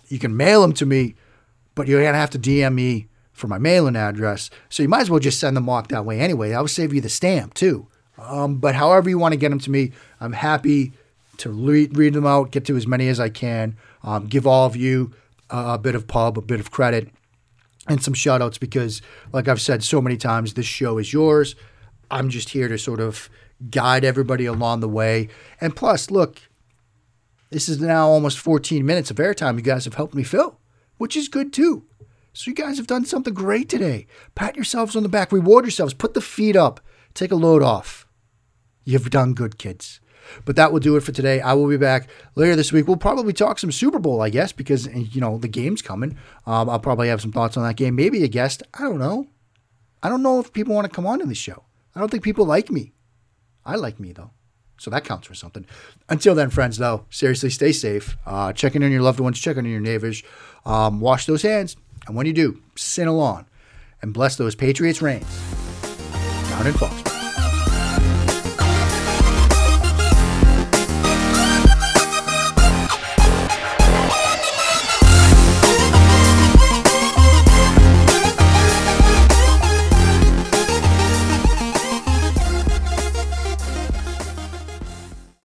you 0.08 0.18
can 0.18 0.36
mail 0.36 0.60
them 0.62 0.72
to 0.74 0.86
me, 0.86 1.14
but 1.74 1.88
you're 1.88 2.02
going 2.02 2.12
to 2.12 2.18
have 2.18 2.30
to 2.30 2.38
DM 2.38 2.74
me 2.74 3.08
for 3.32 3.46
my 3.46 3.58
mailing 3.58 3.96
address. 3.96 4.50
So 4.68 4.82
you 4.82 4.88
might 4.88 5.00
as 5.00 5.10
well 5.10 5.20
just 5.20 5.40
send 5.40 5.56
the 5.56 5.60
mock 5.60 5.88
that 5.88 6.04
way 6.04 6.20
anyway. 6.20 6.52
I'll 6.52 6.68
save 6.68 6.92
you 6.92 7.00
the 7.00 7.08
stamp 7.08 7.54
too. 7.54 7.88
Um, 8.18 8.58
but 8.58 8.74
however 8.74 9.08
you 9.08 9.18
want 9.18 9.32
to 9.32 9.38
get 9.38 9.48
them 9.48 9.60
to 9.60 9.70
me, 9.70 9.92
I'm 10.20 10.32
happy 10.32 10.92
to 11.40 11.50
read, 11.50 11.96
read 11.96 12.14
them 12.14 12.26
out, 12.26 12.50
get 12.50 12.64
to 12.66 12.76
as 12.76 12.86
many 12.86 13.08
as 13.08 13.20
I 13.20 13.28
can, 13.28 13.76
um, 14.02 14.26
give 14.26 14.46
all 14.46 14.66
of 14.66 14.76
you 14.76 15.12
a, 15.50 15.74
a 15.74 15.78
bit 15.78 15.94
of 15.94 16.06
pub, 16.06 16.38
a 16.38 16.42
bit 16.42 16.60
of 16.60 16.70
credit 16.70 17.08
and 17.88 18.02
some 18.02 18.14
shout 18.14 18.42
outs 18.42 18.58
because, 18.58 19.02
like 19.32 19.48
I've 19.48 19.60
said 19.60 19.82
so 19.82 20.00
many 20.00 20.16
times, 20.16 20.54
this 20.54 20.66
show 20.66 20.98
is 20.98 21.12
yours. 21.12 21.56
I'm 22.10 22.30
just 22.30 22.50
here 22.50 22.68
to 22.68 22.78
sort 22.78 23.00
of 23.00 23.28
guide 23.70 24.04
everybody 24.04 24.46
along 24.46 24.80
the 24.80 24.88
way. 24.88 25.28
And 25.60 25.74
plus, 25.74 26.10
look, 26.10 26.40
this 27.50 27.68
is 27.68 27.80
now 27.80 28.08
almost 28.08 28.38
14 28.38 28.84
minutes 28.86 29.10
of 29.10 29.16
airtime 29.16 29.56
you 29.56 29.62
guys 29.62 29.84
have 29.84 29.94
helped 29.94 30.14
me 30.14 30.22
fill, 30.22 30.58
which 30.98 31.16
is 31.16 31.28
good 31.28 31.52
too. 31.52 31.84
So 32.32 32.50
you 32.50 32.54
guys 32.54 32.76
have 32.76 32.86
done 32.86 33.04
something 33.04 33.34
great 33.34 33.68
today. 33.68 34.06
Pat 34.34 34.54
yourselves 34.54 34.94
on 34.94 35.02
the 35.02 35.08
back, 35.08 35.32
reward 35.32 35.64
yourselves, 35.64 35.94
put 35.94 36.14
the 36.14 36.20
feet 36.20 36.54
up, 36.54 36.80
take 37.12 37.32
a 37.32 37.36
load 37.36 37.62
off. 37.62 38.06
You've 38.84 39.10
done 39.10 39.34
good, 39.34 39.58
kids. 39.58 40.00
But 40.44 40.56
that 40.56 40.72
will 40.72 40.80
do 40.80 40.96
it 40.96 41.02
for 41.02 41.12
today. 41.12 41.40
I 41.40 41.52
will 41.54 41.68
be 41.68 41.76
back 41.76 42.08
later 42.34 42.56
this 42.56 42.72
week. 42.72 42.86
We'll 42.86 42.96
probably 42.96 43.32
talk 43.32 43.58
some 43.58 43.72
Super 43.72 43.98
Bowl, 43.98 44.20
I 44.22 44.30
guess, 44.30 44.52
because 44.52 44.86
you 44.86 45.20
know 45.20 45.38
the 45.38 45.48
game's 45.48 45.82
coming. 45.82 46.16
Um, 46.46 46.68
I'll 46.68 46.80
probably 46.80 47.08
have 47.08 47.20
some 47.20 47.32
thoughts 47.32 47.56
on 47.56 47.64
that 47.64 47.76
game. 47.76 47.94
Maybe 47.94 48.22
a 48.24 48.28
guest. 48.28 48.62
I 48.74 48.82
don't 48.82 48.98
know. 48.98 49.28
I 50.02 50.08
don't 50.08 50.22
know 50.22 50.40
if 50.40 50.52
people 50.52 50.74
want 50.74 50.86
to 50.86 50.94
come 50.94 51.06
on 51.06 51.18
to 51.18 51.26
the 51.26 51.34
show. 51.34 51.64
I 51.94 52.00
don't 52.00 52.10
think 52.10 52.24
people 52.24 52.46
like 52.46 52.70
me. 52.70 52.92
I 53.64 53.76
like 53.76 54.00
me 54.00 54.12
though. 54.12 54.30
So 54.78 54.90
that 54.90 55.04
counts 55.04 55.26
for 55.26 55.34
something. 55.34 55.66
Until 56.08 56.34
then, 56.34 56.48
friends, 56.48 56.78
though, 56.78 57.04
seriously, 57.10 57.50
stay 57.50 57.70
safe. 57.70 58.16
Uh, 58.24 58.54
checking 58.54 58.82
on 58.82 58.90
your 58.90 59.02
loved 59.02 59.20
ones, 59.20 59.38
checking 59.38 59.64
on 59.64 59.70
your 59.70 59.78
neighbors. 59.78 60.22
Um, 60.64 61.00
wash 61.00 61.26
those 61.26 61.42
hands. 61.42 61.76
And 62.06 62.16
when 62.16 62.24
you 62.24 62.32
do, 62.32 62.62
sin 62.76 63.06
along 63.06 63.44
and 64.00 64.14
bless 64.14 64.36
those 64.36 64.54
Patriots 64.54 65.02
rains 65.02 65.26
down 66.48 66.66
in 66.66 66.72
Fox. 66.72 66.99